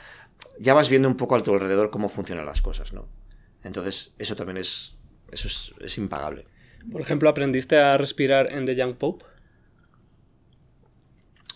[0.58, 3.08] Ya vas viendo un poco a tu alrededor cómo funcionan las cosas, ¿no?
[3.62, 4.96] Entonces, eso también es,
[5.30, 6.46] eso es, es impagable.
[6.90, 9.24] Por ejemplo, ¿aprendiste a respirar en The Young Pope?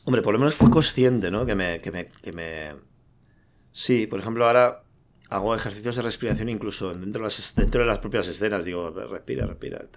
[0.04, 1.44] Hombre, por lo menos fui consciente, ¿no?
[1.44, 2.74] Que me, que me, que me...
[3.72, 4.84] Sí, por ejemplo, ahora
[5.28, 8.64] hago ejercicios de respiración incluso dentro de las, dentro de las propias escenas.
[8.64, 9.88] Digo, respira, respira.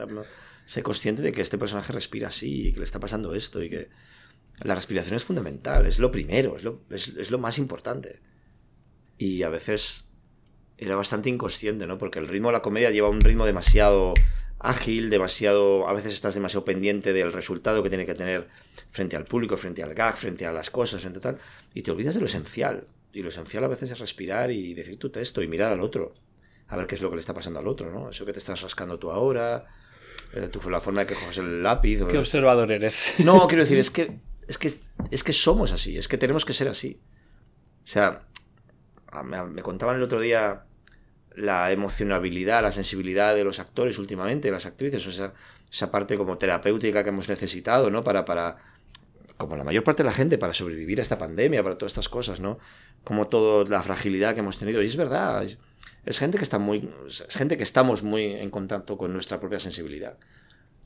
[0.65, 3.69] Sé consciente de que este personaje respira así y que le está pasando esto y
[3.69, 3.89] que
[4.61, 8.19] la respiración es fundamental, es lo primero, es lo, es, es lo más importante.
[9.17, 10.09] Y a veces
[10.77, 11.97] era bastante inconsciente, ¿no?
[11.97, 14.13] Porque el ritmo de la comedia lleva un ritmo demasiado
[14.59, 18.47] ágil, demasiado, a veces estás demasiado pendiente del resultado que tiene que tener
[18.89, 21.37] frente al público, frente al gag, frente a las cosas, frente a tal,
[21.73, 22.85] y te olvidas de lo esencial.
[23.11, 26.13] Y lo esencial a veces es respirar y decir tu texto y mirar al otro,
[26.67, 28.09] a ver qué es lo que le está pasando al otro, ¿no?
[28.09, 29.65] Eso que te estás rascando tú ahora,
[30.33, 32.03] eh, tu, la forma de que coges el lápiz.
[32.07, 33.15] Qué observador eres.
[33.19, 34.71] No, quiero decir, es que, es que,
[35.09, 36.99] es que somos así, es que tenemos que ser así.
[37.83, 38.27] O sea,
[39.23, 40.65] me, me contaban el otro día
[41.35, 45.33] la emocionabilidad, la sensibilidad de los actores últimamente, las actrices, o sea,
[45.71, 48.03] esa parte como terapéutica que hemos necesitado, ¿no?
[48.03, 48.57] Para, para,
[49.37, 52.09] como la mayor parte de la gente, para sobrevivir a esta pandemia, para todas estas
[52.09, 52.57] cosas, ¿no?
[53.03, 54.81] Como toda la fragilidad que hemos tenido.
[54.81, 58.97] Y es verdad, es, gente que está muy, es gente que estamos muy en contacto
[58.97, 60.17] con nuestra propia sensibilidad.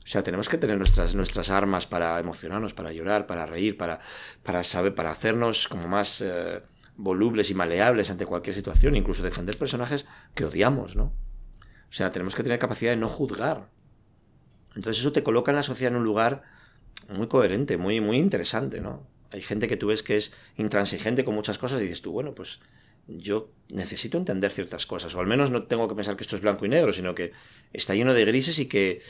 [0.04, 4.00] O sea, tenemos que tener nuestras, nuestras armas para emocionarnos, para llorar, para reír, para,
[4.42, 6.20] para saber, para hacernos como más...
[6.20, 6.60] Eh,
[6.96, 11.04] volubles y maleables ante cualquier situación, incluso defender personajes que odiamos, ¿no?
[11.04, 13.70] O sea, tenemos que tener capacidad de no juzgar.
[14.74, 16.42] Entonces eso te coloca en la sociedad en un lugar
[17.08, 19.06] muy coherente, muy, muy interesante, ¿no?
[19.30, 22.34] Hay gente que tú ves que es intransigente con muchas cosas y dices tú, bueno,
[22.34, 22.60] pues
[23.06, 26.42] yo necesito entender ciertas cosas, o al menos no tengo que pensar que esto es
[26.42, 27.32] blanco y negro, sino que
[27.72, 29.02] está lleno de grises y que,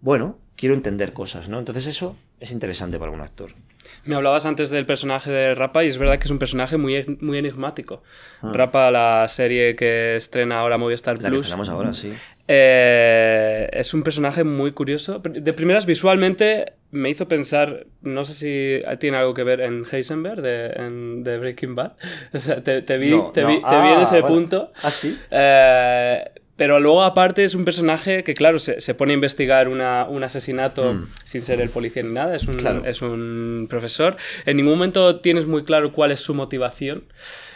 [0.00, 1.58] bueno, quiero entender cosas, ¿no?
[1.58, 3.52] Entonces eso es interesante para un actor.
[4.04, 7.18] Me hablabas antes del personaje de Rapa y es verdad que es un personaje muy,
[7.20, 8.02] muy enigmático.
[8.42, 8.50] Ah.
[8.52, 11.48] Rapa, la serie que estrena ahora Movistar la Plus.
[11.50, 12.12] La que ahora, sí.
[12.48, 15.20] Eh, es un personaje muy curioso.
[15.20, 20.42] De primeras, visualmente, me hizo pensar, no sé si tiene algo que ver en Heisenberg
[20.42, 21.94] de, en, de Breaking Bad.
[22.32, 24.72] O sea, te, vi, te, vi, te vi, en ah, ese punto.
[24.82, 25.18] Ah, sí.
[25.30, 26.24] Eh,
[26.56, 30.24] pero luego, aparte, es un personaje que, claro, se, se pone a investigar una, un
[30.24, 31.08] asesinato mm.
[31.24, 34.16] sin ser el policía ni nada, es un, es un profesor.
[34.46, 37.04] En ningún momento tienes muy claro cuál es su motivación.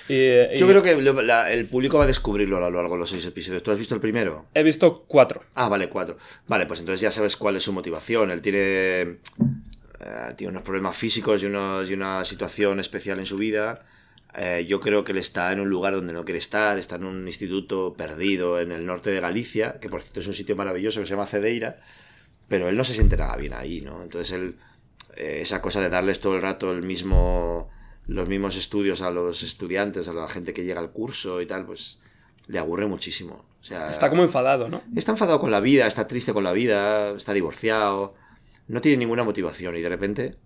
[0.08, 3.62] Yo creo que el público va a descubrirlo a lo largo de los seis episodios.
[3.62, 4.46] ¿Tú has visto el primero?
[4.54, 5.42] He visto cuatro.
[5.54, 6.18] Ah, vale, cuatro.
[6.48, 8.32] Vale, pues entonces ya sabes cuál es su motivación.
[8.32, 8.58] Él tiene,
[9.00, 9.18] eh,
[10.36, 13.84] tiene unos problemas físicos y, unos, y una situación especial en su vida
[14.34, 17.04] eh, yo creo que él está en un lugar donde no quiere estar, está en
[17.04, 21.00] un instituto perdido en el norte de Galicia, que por cierto es un sitio maravilloso
[21.00, 21.78] que se llama Cedeira,
[22.48, 24.02] pero él no se siente nada bien ahí, ¿no?
[24.02, 24.56] Entonces él,
[25.16, 27.70] eh, esa cosa de darles todo el rato el mismo,
[28.06, 31.66] los mismos estudios a los estudiantes, a la gente que llega al curso y tal,
[31.66, 32.00] pues
[32.46, 33.44] le aburre muchísimo.
[33.60, 34.82] O sea, está como enfadado, ¿no?
[34.96, 38.14] Está enfadado con la vida, está triste con la vida, está divorciado,
[38.68, 40.36] no tiene ninguna motivación y de repente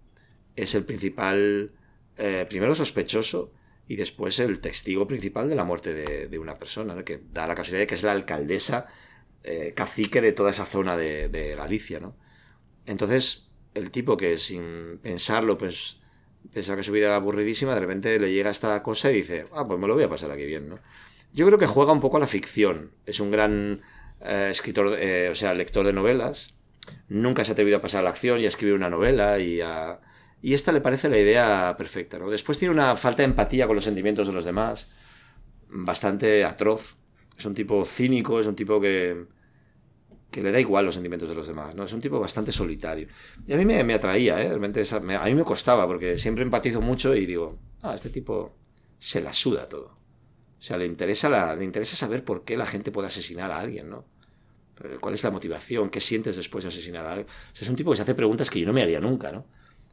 [0.57, 1.71] es el principal,
[2.17, 3.53] eh, primero sospechoso,
[3.87, 7.83] y después el testigo principal de la muerte de, una persona, que da la casualidad
[7.83, 8.87] de que es la alcaldesa
[9.43, 12.17] eh, cacique de toda esa zona de, Galicia, ¿no?
[12.87, 15.99] Entonces, el tipo que sin pensarlo, pues
[16.53, 19.67] pensaba que su vida era aburridísima, de repente le llega esta cosa y dice, ah,
[19.67, 20.79] pues me lo voy a pasar aquí bien, ¿no?
[21.35, 22.93] Yo creo que juega un poco a la ficción.
[23.07, 23.83] Es un gran
[24.21, 26.55] eh, escritor, eh, o sea, lector de novelas.
[27.09, 29.61] Nunca se ha atrevido a pasar a la acción y a escribir una novela y
[29.61, 30.01] a
[30.45, 32.19] y esta le parece la idea perfecta.
[32.19, 32.29] ¿no?
[32.29, 34.91] Después tiene una falta de empatía con los sentimientos de los demás,
[35.71, 36.97] bastante atroz.
[37.39, 39.25] Es un tipo cínico, es un tipo que,
[40.31, 41.75] que le da igual los sentimientos de los demás.
[41.75, 41.85] ¿no?
[41.85, 43.09] Es un tipo bastante solitario.
[43.47, 44.49] Y a mí me, atraía, ¿eh?
[44.49, 48.55] Realmente a mí me costaba, porque siempre empatizo mucho y digo, ah, este tipo
[48.99, 49.97] se la suda todo.
[50.59, 53.61] O sea, le interesa, la, le interesa saber por qué la gente puede asesinar a
[53.61, 54.05] alguien, ¿no?
[55.01, 55.89] ¿Cuál es la motivación?
[55.89, 57.29] ¿Qué sientes después de asesinar a alguien?
[57.59, 59.47] es un tipo que se hace preguntas que yo no me haría nunca, ¿no?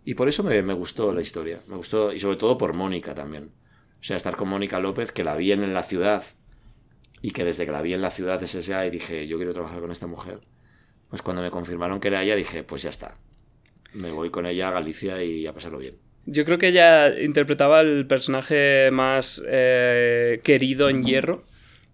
[0.04, 1.60] Y por eso me, gustó la historia.
[1.68, 3.52] Me gustó, y sobre todo por Mónica también.
[3.99, 6.24] O sea, estar con Mónica López, que la vi en la ciudad,
[7.22, 9.54] y que desde que la vi en la ciudad de SSA y dije, yo quiero
[9.54, 10.39] trabajar con esta mujer,
[11.10, 13.16] pues cuando me confirmaron que era ella, dije, pues ya está.
[13.93, 15.95] Me voy con ella a Galicia y a pasarlo bien.
[16.26, 21.43] Yo creo que ella interpretaba el personaje más eh, querido en hierro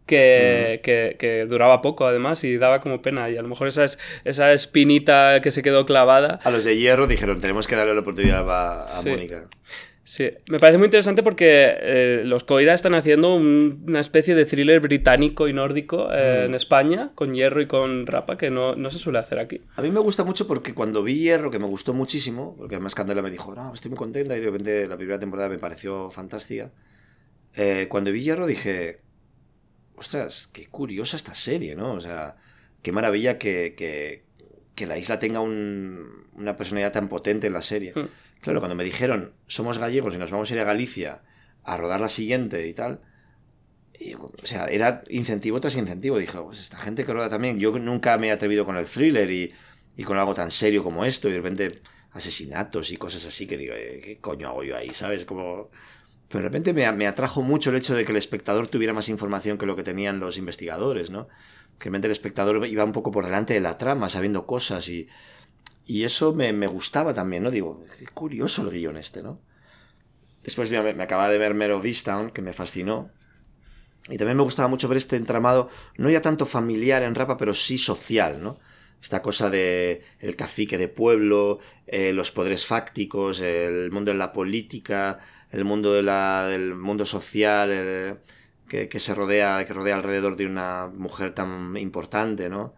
[0.08, 0.82] que,
[1.20, 3.30] que, duraba poco además y daba como pena.
[3.30, 6.40] Y a lo mejor esa, es, esa espinita que se quedó clavada.
[6.44, 9.46] A los de hierro dijeron, tenemos que darle la oportunidad a, Mónica.
[10.10, 14.46] Sí, me parece muy interesante porque eh, los Coira están haciendo un- una especie de
[14.46, 16.46] thriller británico y nórdico eh, Mm.
[16.46, 19.60] en España, con Hierro y con Rapa, que no, no se suele hacer aquí.
[19.76, 22.96] A mí me gusta mucho porque cuando vi Hierro, que me gustó muchísimo, porque además
[22.96, 26.10] Candela me dijo, no, estoy muy contenta y de repente la primera temporada me pareció
[26.10, 26.72] fantástica.
[27.54, 29.00] eh, cuando vi Hierro dije,
[29.98, 31.94] ostras, qué curiosa esta serie, ¿no?
[31.94, 32.38] O sea,
[32.82, 34.24] qué maravilla que, que,
[34.76, 37.94] que la isla tenga un- una personalidad tan potente en la serie.
[37.96, 38.08] Mm.
[38.42, 41.22] Claro, cuando me dijeron, somos gallegos y nos vamos a ir a Galicia
[41.64, 43.02] a rodar la siguiente y tal,
[44.00, 46.18] y, o sea, era incentivo tras incentivo.
[46.20, 47.60] Dije, pues esta gente que rueda también.
[47.60, 49.52] Yo nunca me he atrevido con el thriller y,
[49.98, 51.82] y con algo tan serio como esto, y de repente
[52.12, 54.94] asesinatos y cosas así que digo, eh, ¿qué coño hago yo ahí?
[54.94, 55.26] ¿Sabes?
[55.26, 55.70] Como...
[56.30, 59.10] Pero de repente me, me atrajo mucho el hecho de que el espectador tuviera más
[59.10, 61.28] información que lo que tenían los investigadores, ¿no?
[61.78, 64.90] Que de repente el espectador iba un poco por delante de la trama, sabiendo cosas
[64.90, 65.08] y,
[65.86, 67.52] y eso me, me gustaba también, ¿no?
[67.52, 69.40] Digo, qué curioso el guion este, ¿no?
[70.44, 73.10] Después me, me acaba de ver Mero Vistown, que me fascinó.
[74.10, 77.54] Y también me gustaba mucho ver este entramado, no ya tanto familiar en Rapa, pero
[77.54, 78.58] sí social, ¿no?
[79.02, 84.34] Esta cosa de el cacique de pueblo, eh, los poderes fácticos, el mundo de la
[84.34, 85.18] política,
[85.52, 88.16] el mundo de la, del mundo social, eh,
[88.68, 92.74] que, que se rodea, que rodea alrededor de una mujer tan importante, ¿no?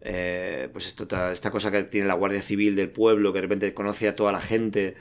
[0.00, 3.42] Eh, pues esto, ta- esta cosa que tiene la Guardia Civil del pueblo, que de
[3.42, 4.96] repente conoce a toda la gente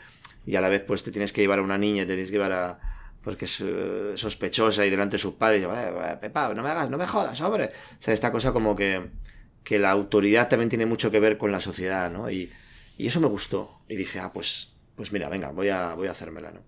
[0.45, 2.37] y a la vez pues te tienes que llevar a una niña, te tienes que
[2.37, 2.79] llevar a...
[3.23, 6.63] porque es eh, sospechosa y delante de sus padres, y yo, "Eh, eh, Pepa, no
[6.63, 7.65] me hagas, no me jodas, hombre.
[7.67, 9.01] O sea, esta cosa como que,
[9.63, 12.29] que la autoridad también tiene mucho que ver con la sociedad, ¿no?
[12.31, 12.49] Y,
[12.97, 13.79] y eso me gustó.
[13.87, 16.61] Y dije, ah, pues, pues mira, venga, voy a, voy a hacérmela, ¿no?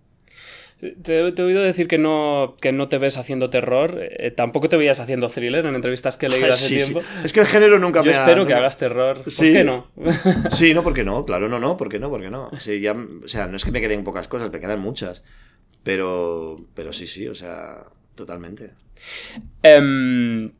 [1.01, 3.99] Te, te he oído decir que no, que no te ves haciendo terror.
[4.01, 6.91] eh, tampoco te veías haciendo thriller en entrevistas que he leído hace Sí, sí.
[6.91, 7.01] tiempo.
[7.23, 9.21] Es que el género nunca Yo me ha- espero que hagas terror.
[9.23, 9.53] ¿Por Sí.
[9.53, 9.87] qué no?
[10.51, 12.51] Sí, no, porque no, claro, no, no, porque no, porque no.
[12.59, 15.23] Sí, ya, o sea, no es que me queden pocas cosas, me quedan muchas.
[15.83, 17.83] Pero, pero sí, sí, o sea,
[18.15, 18.73] totalmente.
[19.61, 20.51] Em,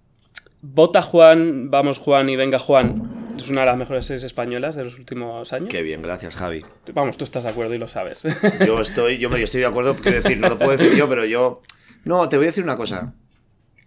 [0.66, 3.26] Vota Juan, Vamos Juan y Venga Juan.
[3.36, 5.68] Es una de las mejores series españolas de los últimos años.
[5.70, 6.64] Qué bien, gracias, Javi.
[6.94, 8.24] Vamos, tú estás de acuerdo y lo sabes.
[8.66, 11.10] Yo estoy, yo, me- yo estoy de acuerdo, quiero decir, no lo puedo decir yo,
[11.10, 11.60] pero yo.
[12.06, 13.14] No, te voy a decir una cosa.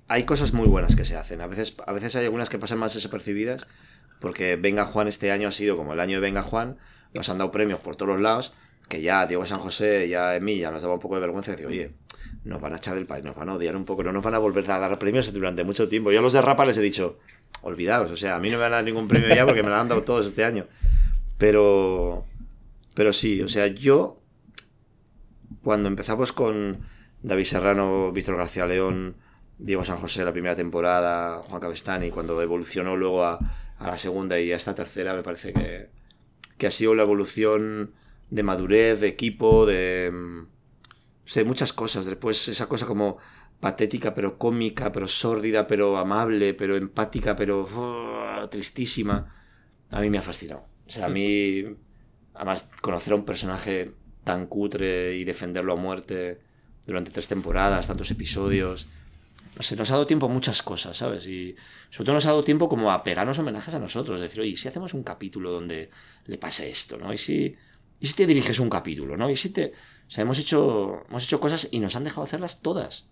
[0.08, 1.40] Hay cosas muy buenas que se hacen.
[1.40, 3.66] A veces, a veces hay algunas que pasan más desapercibidas,
[4.20, 6.76] porque Venga Juan este año ha sido como el año de Venga Juan,
[7.14, 8.52] nos han dado premios por todos los lados,
[8.88, 11.52] que ya Diego San José, ya en mí, ya nos daba un poco de vergüenza
[11.52, 11.92] decir, oye,
[12.46, 14.34] nos van a echar del país, nos van a odiar un poco, no nos van
[14.34, 16.12] a volver a dar premios durante mucho tiempo.
[16.12, 17.18] Yo a los de Rapa les he dicho,
[17.62, 19.68] olvidaos, o sea, a mí no me van a dar ningún premio ya porque me
[19.68, 20.66] lo han dado todos este año.
[21.38, 22.24] Pero,
[22.94, 24.20] pero sí, o sea, yo
[25.62, 26.78] cuando empezamos con
[27.20, 29.16] David Serrano, Víctor García León,
[29.58, 33.40] Diego San José la primera temporada, Juan Cabestani, cuando evolucionó luego a,
[33.78, 35.88] a la segunda y a esta tercera, me parece que,
[36.58, 37.90] que ha sido la evolución
[38.30, 40.46] de madurez, de equipo, de,
[41.26, 42.06] no sé, muchas cosas.
[42.06, 43.16] Después esa cosa como
[43.58, 47.68] patética, pero cómica, pero sórdida, pero amable, pero empática, pero
[48.48, 49.34] tristísima,
[49.90, 50.68] a mí me ha fascinado.
[50.86, 51.64] O sea, a mí,
[52.32, 53.90] además, conocer a un personaje
[54.22, 56.38] tan cutre y defenderlo a muerte
[56.86, 58.86] durante tres temporadas, tantos episodios.
[59.56, 61.26] No sé, nos ha dado tiempo a muchas cosas, ¿sabes?
[61.26, 61.56] Y
[61.90, 64.20] sobre todo nos ha dado tiempo como a pegarnos homenajes a nosotros.
[64.20, 65.90] Decir, oye, ¿y si hacemos un capítulo donde
[66.26, 67.12] le pase esto, ¿no?
[67.12, 67.56] ¿Y si,
[68.00, 69.30] y si te diriges un capítulo, ¿no?
[69.30, 69.72] Y si te...
[70.06, 73.06] O sea, hemos hecho, hemos hecho cosas y nos han dejado hacerlas todas.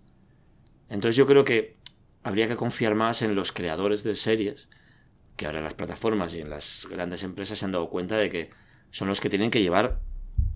[0.89, 1.77] Entonces yo creo que
[2.23, 4.69] habría que confiar más en los creadores de series,
[5.37, 8.31] que ahora en las plataformas y en las grandes empresas se han dado cuenta de
[8.31, 8.51] que
[8.91, 10.01] son los que tienen que llevar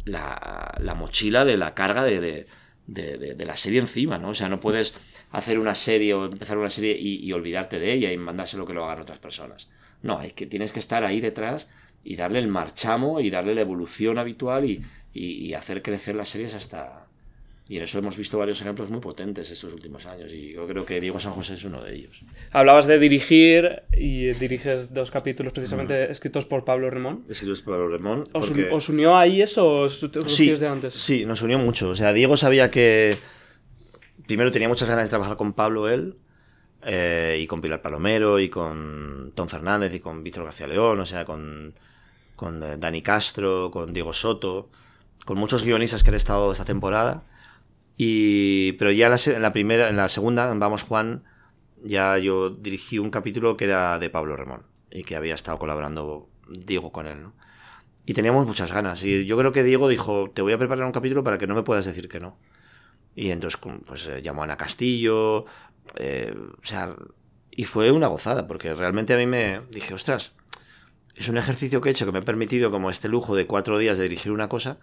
[0.05, 2.47] la, la mochila de la carga de,
[2.87, 4.31] la serie encima, ¿no?
[4.31, 4.95] O sea, no puedes
[5.33, 8.75] hacer una serie o empezar una serie y, y olvidarte de ella y mandárselo que
[8.75, 9.69] lo hagan otras personas.
[10.03, 11.71] No, hay que, tienes que estar ahí detrás
[12.05, 14.83] y darle el marchamo y darle la evolución habitual y,
[15.13, 17.05] y- y hacer crecer las series hasta...
[17.71, 20.87] Y en eso hemos visto varios ejemplos muy potentes estos últimos años y yo creo
[20.87, 22.23] que Diego San José es uno de ellos.
[22.51, 27.25] Hablabas de dirigir y diriges dos capítulos precisamente escritos por Pablo Remón.
[27.29, 28.25] Escritos por Remón.
[28.33, 30.95] ¿Os, porque- os unió ahí eso o sí, de antes?
[30.95, 31.91] sí, nos unió mucho.
[31.91, 33.19] O sea, Diego sabía que
[34.27, 36.15] primero tenía muchas ganas de trabajar con Pablo él,
[36.87, 41.07] eh, y con Pilar Palomero, y con Tom Fernández, y con Víctor García León, o
[41.07, 41.75] sea, con,
[42.39, 44.71] con eh, Dani Castro, con Diego Soto,
[45.27, 47.25] con muchos guionistas que han estado esta temporada.
[47.99, 51.25] Y, pero ya en la, primera, en la segunda, en Vamos Juan,
[51.83, 56.31] ya yo dirigí un capítulo que era de Pablo Remón y que había estado colaborando
[56.49, 57.27] Diego con él.
[58.07, 59.05] Y teníamos muchas ganas.
[59.05, 61.57] Y yo creo que Diego dijo, te voy a preparar un capítulo para que no
[61.57, 62.39] me puedas decir que no.
[63.17, 65.45] Y entonces pues eh, llamó a Ana Castillo,
[65.97, 66.95] eh, o sea,
[67.51, 70.37] y fue una gozada, porque realmente a mí me dije, ostras,
[71.19, 73.77] es un ejercicio que he hecho que me ha permitido como este lujo de cuatro
[73.79, 74.79] días de dirigir una cosa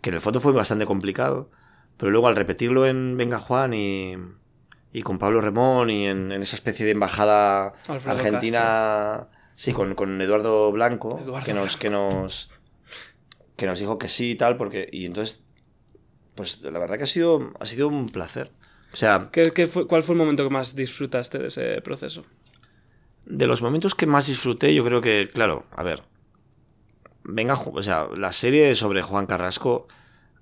[0.00, 1.50] que en el fondo fue bastante complicado,
[1.96, 4.14] pero luego al repetirlo en Venga Juan y,
[4.92, 9.94] y con Pablo Remón y en, en esa especie de embajada Alfredo argentina, sí, con,
[9.94, 12.50] con Eduardo Blanco, Eduardo que nos, que nos
[13.56, 15.44] que nos dijo que sí y tal, porque y entonces
[16.34, 18.50] pues la verdad que ha sido ha sido un placer.
[18.92, 22.24] O sea, ¿Qué, qué fue, ¿Cuál fue el momento que más disfrutaste de ese proceso?
[23.26, 26.02] De los momentos que más disfruté, yo creo que, claro, a ver,
[27.22, 29.88] venga, o sea, la serie sobre Juan Carrasco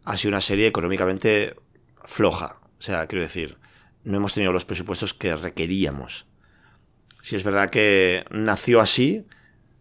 [0.05, 1.57] ha sido una serie económicamente
[2.05, 2.59] floja.
[2.79, 3.59] O sea, quiero decir,
[4.05, 6.27] no hemos tenido los presupuestos que requeríamos.
[7.23, 9.27] Si es verdad que nació así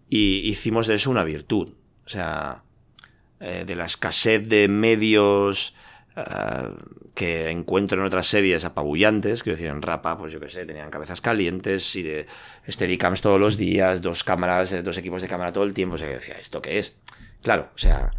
[0.09, 1.73] y hicimos de eso una virtud.
[2.05, 2.63] O sea,
[3.39, 5.73] eh, de la escasez de medios
[6.15, 6.69] eh,
[7.15, 10.89] que encuentro en otras series apabullantes, quiero decir, en Rapa, pues yo qué sé, tenían
[10.89, 12.25] cabezas calientes y de
[12.67, 15.97] Steadicams todos los días, dos cámaras, eh, dos equipos de cámara todo el tiempo, o
[15.97, 16.97] sea, que decía, ¿esto qué es?
[17.41, 18.11] Claro, o sea,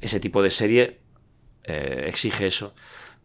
[0.00, 1.00] ese tipo de serie
[1.64, 2.74] eh, exige eso.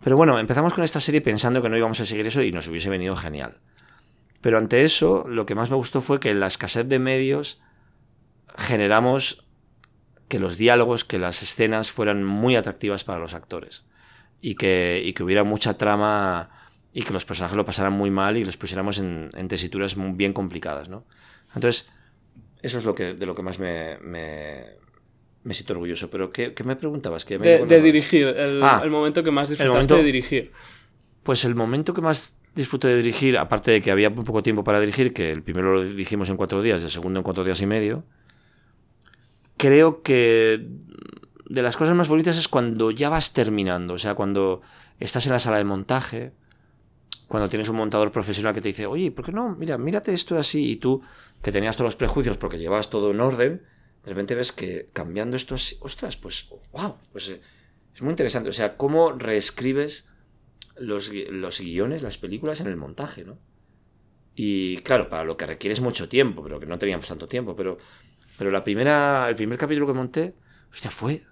[0.03, 2.67] Pero bueno, empezamos con esta serie pensando que no íbamos a seguir eso y nos
[2.67, 3.57] hubiese venido genial.
[4.41, 7.61] Pero ante eso, lo que más me gustó fue que en la escasez de medios
[8.57, 9.45] generamos
[10.27, 13.85] que los diálogos, que las escenas fueran muy atractivas para los actores.
[14.47, 16.51] Y que, y que hubiera mucha trama
[16.93, 20.11] y que los personajes lo pasaran muy mal y los pusiéramos en, en tesituras muy
[20.11, 21.03] bien complicadas, ¿no?
[21.55, 21.89] Entonces,
[22.61, 24.65] eso es lo que, de lo que más me, me,
[25.43, 26.11] me siento orgulloso.
[26.11, 27.25] Pero, ¿qué, qué me preguntabas?
[27.25, 30.51] Que me De, de dirigir, el, Ah, el momento que más disfrutaste momento- de dirigir.
[31.23, 34.63] Pues el momento que más disfruté de dirigir, aparte de que había muy poco tiempo
[34.63, 37.59] para dirigir, que el primero lo dirigimos en cuatro días, el segundo en cuatro días
[37.61, 38.03] y medio,
[39.57, 40.67] creo que
[41.47, 44.61] de las cosas más bonitas es cuando ya vas terminando, o sea, cuando
[44.99, 46.33] estás en la sala de montaje,
[47.27, 49.55] cuando tienes un montador profesional que te dice, oye, ¿por qué no?
[49.55, 51.01] Mira, mírate esto así, y tú,
[51.41, 53.63] que tenías todos los prejuicios porque llevabas todo en orden,
[54.03, 57.41] de repente ves que cambiando esto así, ostras, pues, wow, pues eh,
[57.93, 60.09] es muy interesante, o sea, cómo reescribes
[60.77, 63.37] los, los guiones, las películas en el montaje, ¿no?
[64.35, 67.55] Y claro, para lo que requiere es mucho tiempo, pero que no teníamos tanto tiempo,
[67.55, 67.77] pero,
[68.37, 70.35] pero la primera, el primer capítulo que monté,
[70.71, 71.23] hostia, fue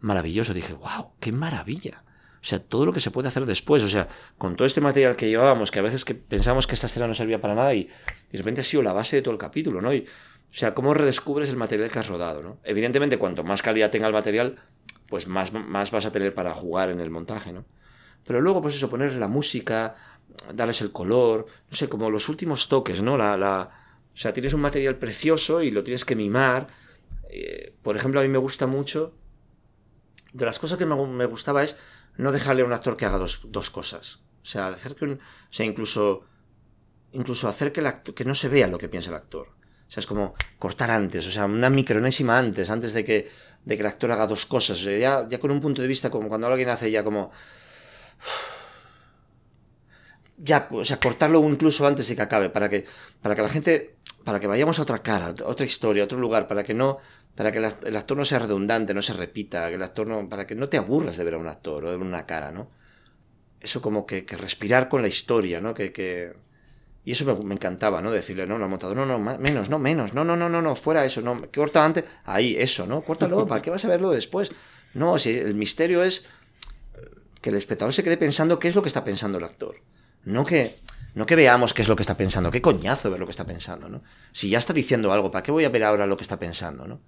[0.00, 0.54] maravilloso.
[0.54, 2.04] Dije, wow, qué maravilla.
[2.46, 4.06] O sea, todo lo que se puede hacer después, o sea,
[4.38, 7.14] con todo este material que llevábamos, que a veces que pensamos que esta escena no
[7.14, 7.88] servía para nada y,
[8.30, 9.92] de repente ha sido la base de todo el capítulo, ¿no?
[9.92, 12.58] Y, o sea, cómo redescubres el material que has rodado, ¿no?
[12.62, 14.60] Evidentemente, cuanto más calidad tenga el material,
[15.08, 17.64] pues más, más vas a tener para jugar en el montaje, ¿no?
[18.24, 19.96] Pero luego, pues eso, poner la música,
[20.54, 23.16] darles el color, no sé, como los últimos toques, ¿no?
[23.16, 23.70] La, la,
[24.14, 26.68] o sea, tienes un material precioso y lo tienes que mimar.
[27.30, 29.14] Eh, por ejemplo, a mí me gusta mucho.
[30.38, 31.76] De las cosas que me, gu- me gustaba es
[32.16, 33.38] no dejarle a un actor que haga dos,
[33.78, 34.04] cosas.
[34.42, 35.18] O sea, hacer que o
[35.50, 36.24] sea, incluso,
[37.12, 39.48] incluso hacer que, el acto- que no se vea lo que piensa el actor.
[39.88, 43.28] O sea, es como cortar antes, o sea, una micronésima antes, antes de que,
[43.64, 44.80] de que el actor haga dos cosas.
[44.80, 47.30] O sea, ya, ya con un punto de vista, como cuando alguien hace ya como
[50.38, 52.84] ya, o sea, cortarlo incluso antes de que acabe, para que,
[53.22, 56.18] para que la gente, para que vayamos a otra cara, a otra historia, a otro
[56.18, 56.98] lugar, para que no,
[57.36, 60.06] para que el act- el actor no sea redundante, no se repita, que el actor
[60.06, 62.26] no, para que no te aburras de ver a un actor o de ver una
[62.26, 62.70] cara, ¿no?
[63.60, 65.74] Eso como que, que respirar con la historia, ¿no?
[65.74, 66.34] Que, que...
[67.04, 68.10] Y eso me, me encantaba, ¿no?
[68.10, 71.04] Decirle, no, la montador, no, no, menos, no, menos, no, no, no, no, no, fuera
[71.04, 73.02] eso, no, corta antes, ahí, eso, ¿no?
[73.02, 74.50] Córtalo, ¿para qué vas a verlo después?
[74.94, 76.26] No, si el misterio es
[77.40, 79.76] que el espectador se quede pensando qué es lo que está pensando el actor.
[80.24, 80.78] No que,
[81.14, 82.50] no que veamos qué es lo que está pensando.
[82.50, 84.02] Qué coñazo ver lo que está pensando, ¿no?
[84.32, 86.86] Si ya está diciendo algo, ¿para qué voy a ver ahora lo que está pensando,
[86.86, 87.00] ¿no?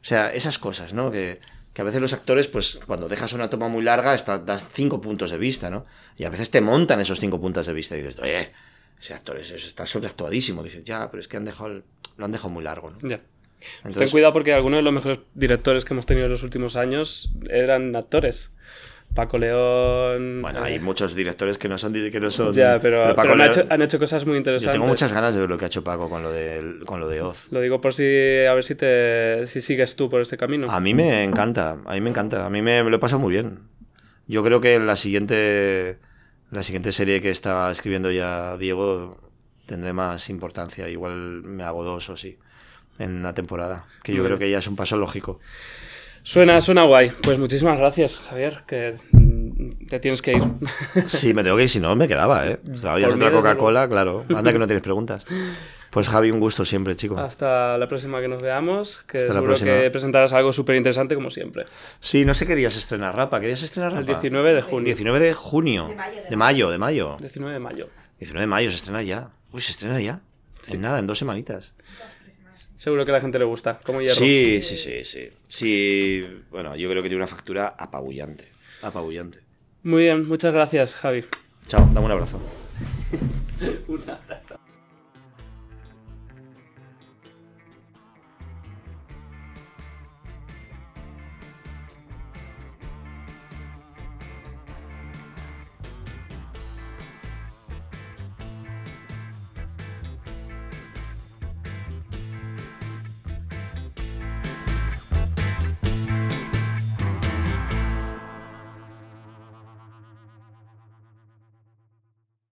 [0.00, 1.10] O sea, esas cosas, ¿no?
[1.10, 1.40] Que,
[1.72, 5.00] que a veces los actores, pues, cuando dejas una toma muy larga, está, das cinco
[5.00, 5.86] puntos de vista, ¿no?
[6.16, 8.50] Y a veces te montan esos cinco puntos de vista y dices, oye,
[9.00, 10.62] ese actor es- es- está sobreactuadísimo.
[10.62, 11.84] Dices, ya, pero es que han dejado el-
[12.16, 12.98] lo han dejado muy largo, ¿no?
[13.08, 13.18] Ya.
[13.18, 16.76] Ten Entonces, cuidado porque algunos de los mejores directores que hemos tenido en los últimos
[16.76, 18.52] años eran actores.
[19.14, 20.40] Paco León.
[20.42, 21.92] bueno, eh, hay muchos directores que no son...
[21.92, 24.38] Que no son Ya, pero, Paco pero han, León- hecho, han hecho cosas muy Yo
[24.38, 24.72] interesantes.
[24.72, 27.08] tengo muchas ganas de ver lo que ha hecho Paco con lo de, con lo
[27.08, 27.50] de Oz.
[27.50, 28.04] Lo digo por si.
[28.48, 29.46] A ver si te.
[29.46, 30.70] Si sigues tú por ese camino.
[30.70, 33.20] A mí me encanta, a mí me encanta, a mí me, me lo he pasado
[33.20, 33.60] muy bien.
[34.26, 35.98] Yo creo que la siguiente,
[36.50, 39.16] la siguiente serie que está escribiendo ya Diego
[39.66, 40.88] tendré más importancia.
[40.88, 42.38] Igual me hago dos o sí
[43.00, 45.40] en una temporada, que yo creo que ya es un paso lógico.
[46.22, 47.12] Suena, suena guay.
[47.22, 50.42] Pues muchísimas gracias, Javier, que mm, te tienes que ir.
[51.06, 52.58] Sí, me tengo que ir, si no me quedaba, ¿eh?
[52.72, 54.24] O sea, otra Coca-Cola, claro.
[54.34, 55.24] Anda que no tienes preguntas.
[55.90, 57.18] Pues Javi, un gusto siempre, chico.
[57.18, 59.72] Hasta la próxima que nos veamos, que Hasta la seguro próxima.
[59.80, 61.64] que presentarás algo súper interesante como siempre.
[61.98, 63.40] Sí, no sé qué días estrenar Rapa.
[63.40, 64.00] ¿Qué días estrenar Rapa?
[64.00, 64.84] El 19 de junio.
[64.84, 65.88] 19 de junio.
[65.88, 67.16] De mayo, de De mayo, de mayo.
[67.18, 67.88] 19 de mayo.
[68.20, 69.30] 19 de mayo se estrena ya.
[69.52, 70.20] Uy, se estrena ya.
[70.68, 71.74] En nada, en dos semanitas.
[72.80, 74.14] Seguro que a la gente le gusta, como hierro.
[74.14, 75.28] Sí, sí, sí, sí.
[75.46, 78.48] Sí, bueno, yo creo que tiene una factura apabullante.
[78.80, 79.40] Apabullante.
[79.82, 81.26] Muy bien, muchas gracias, Javi.
[81.66, 82.40] Chao, dame un abrazo.
[83.86, 84.18] Una.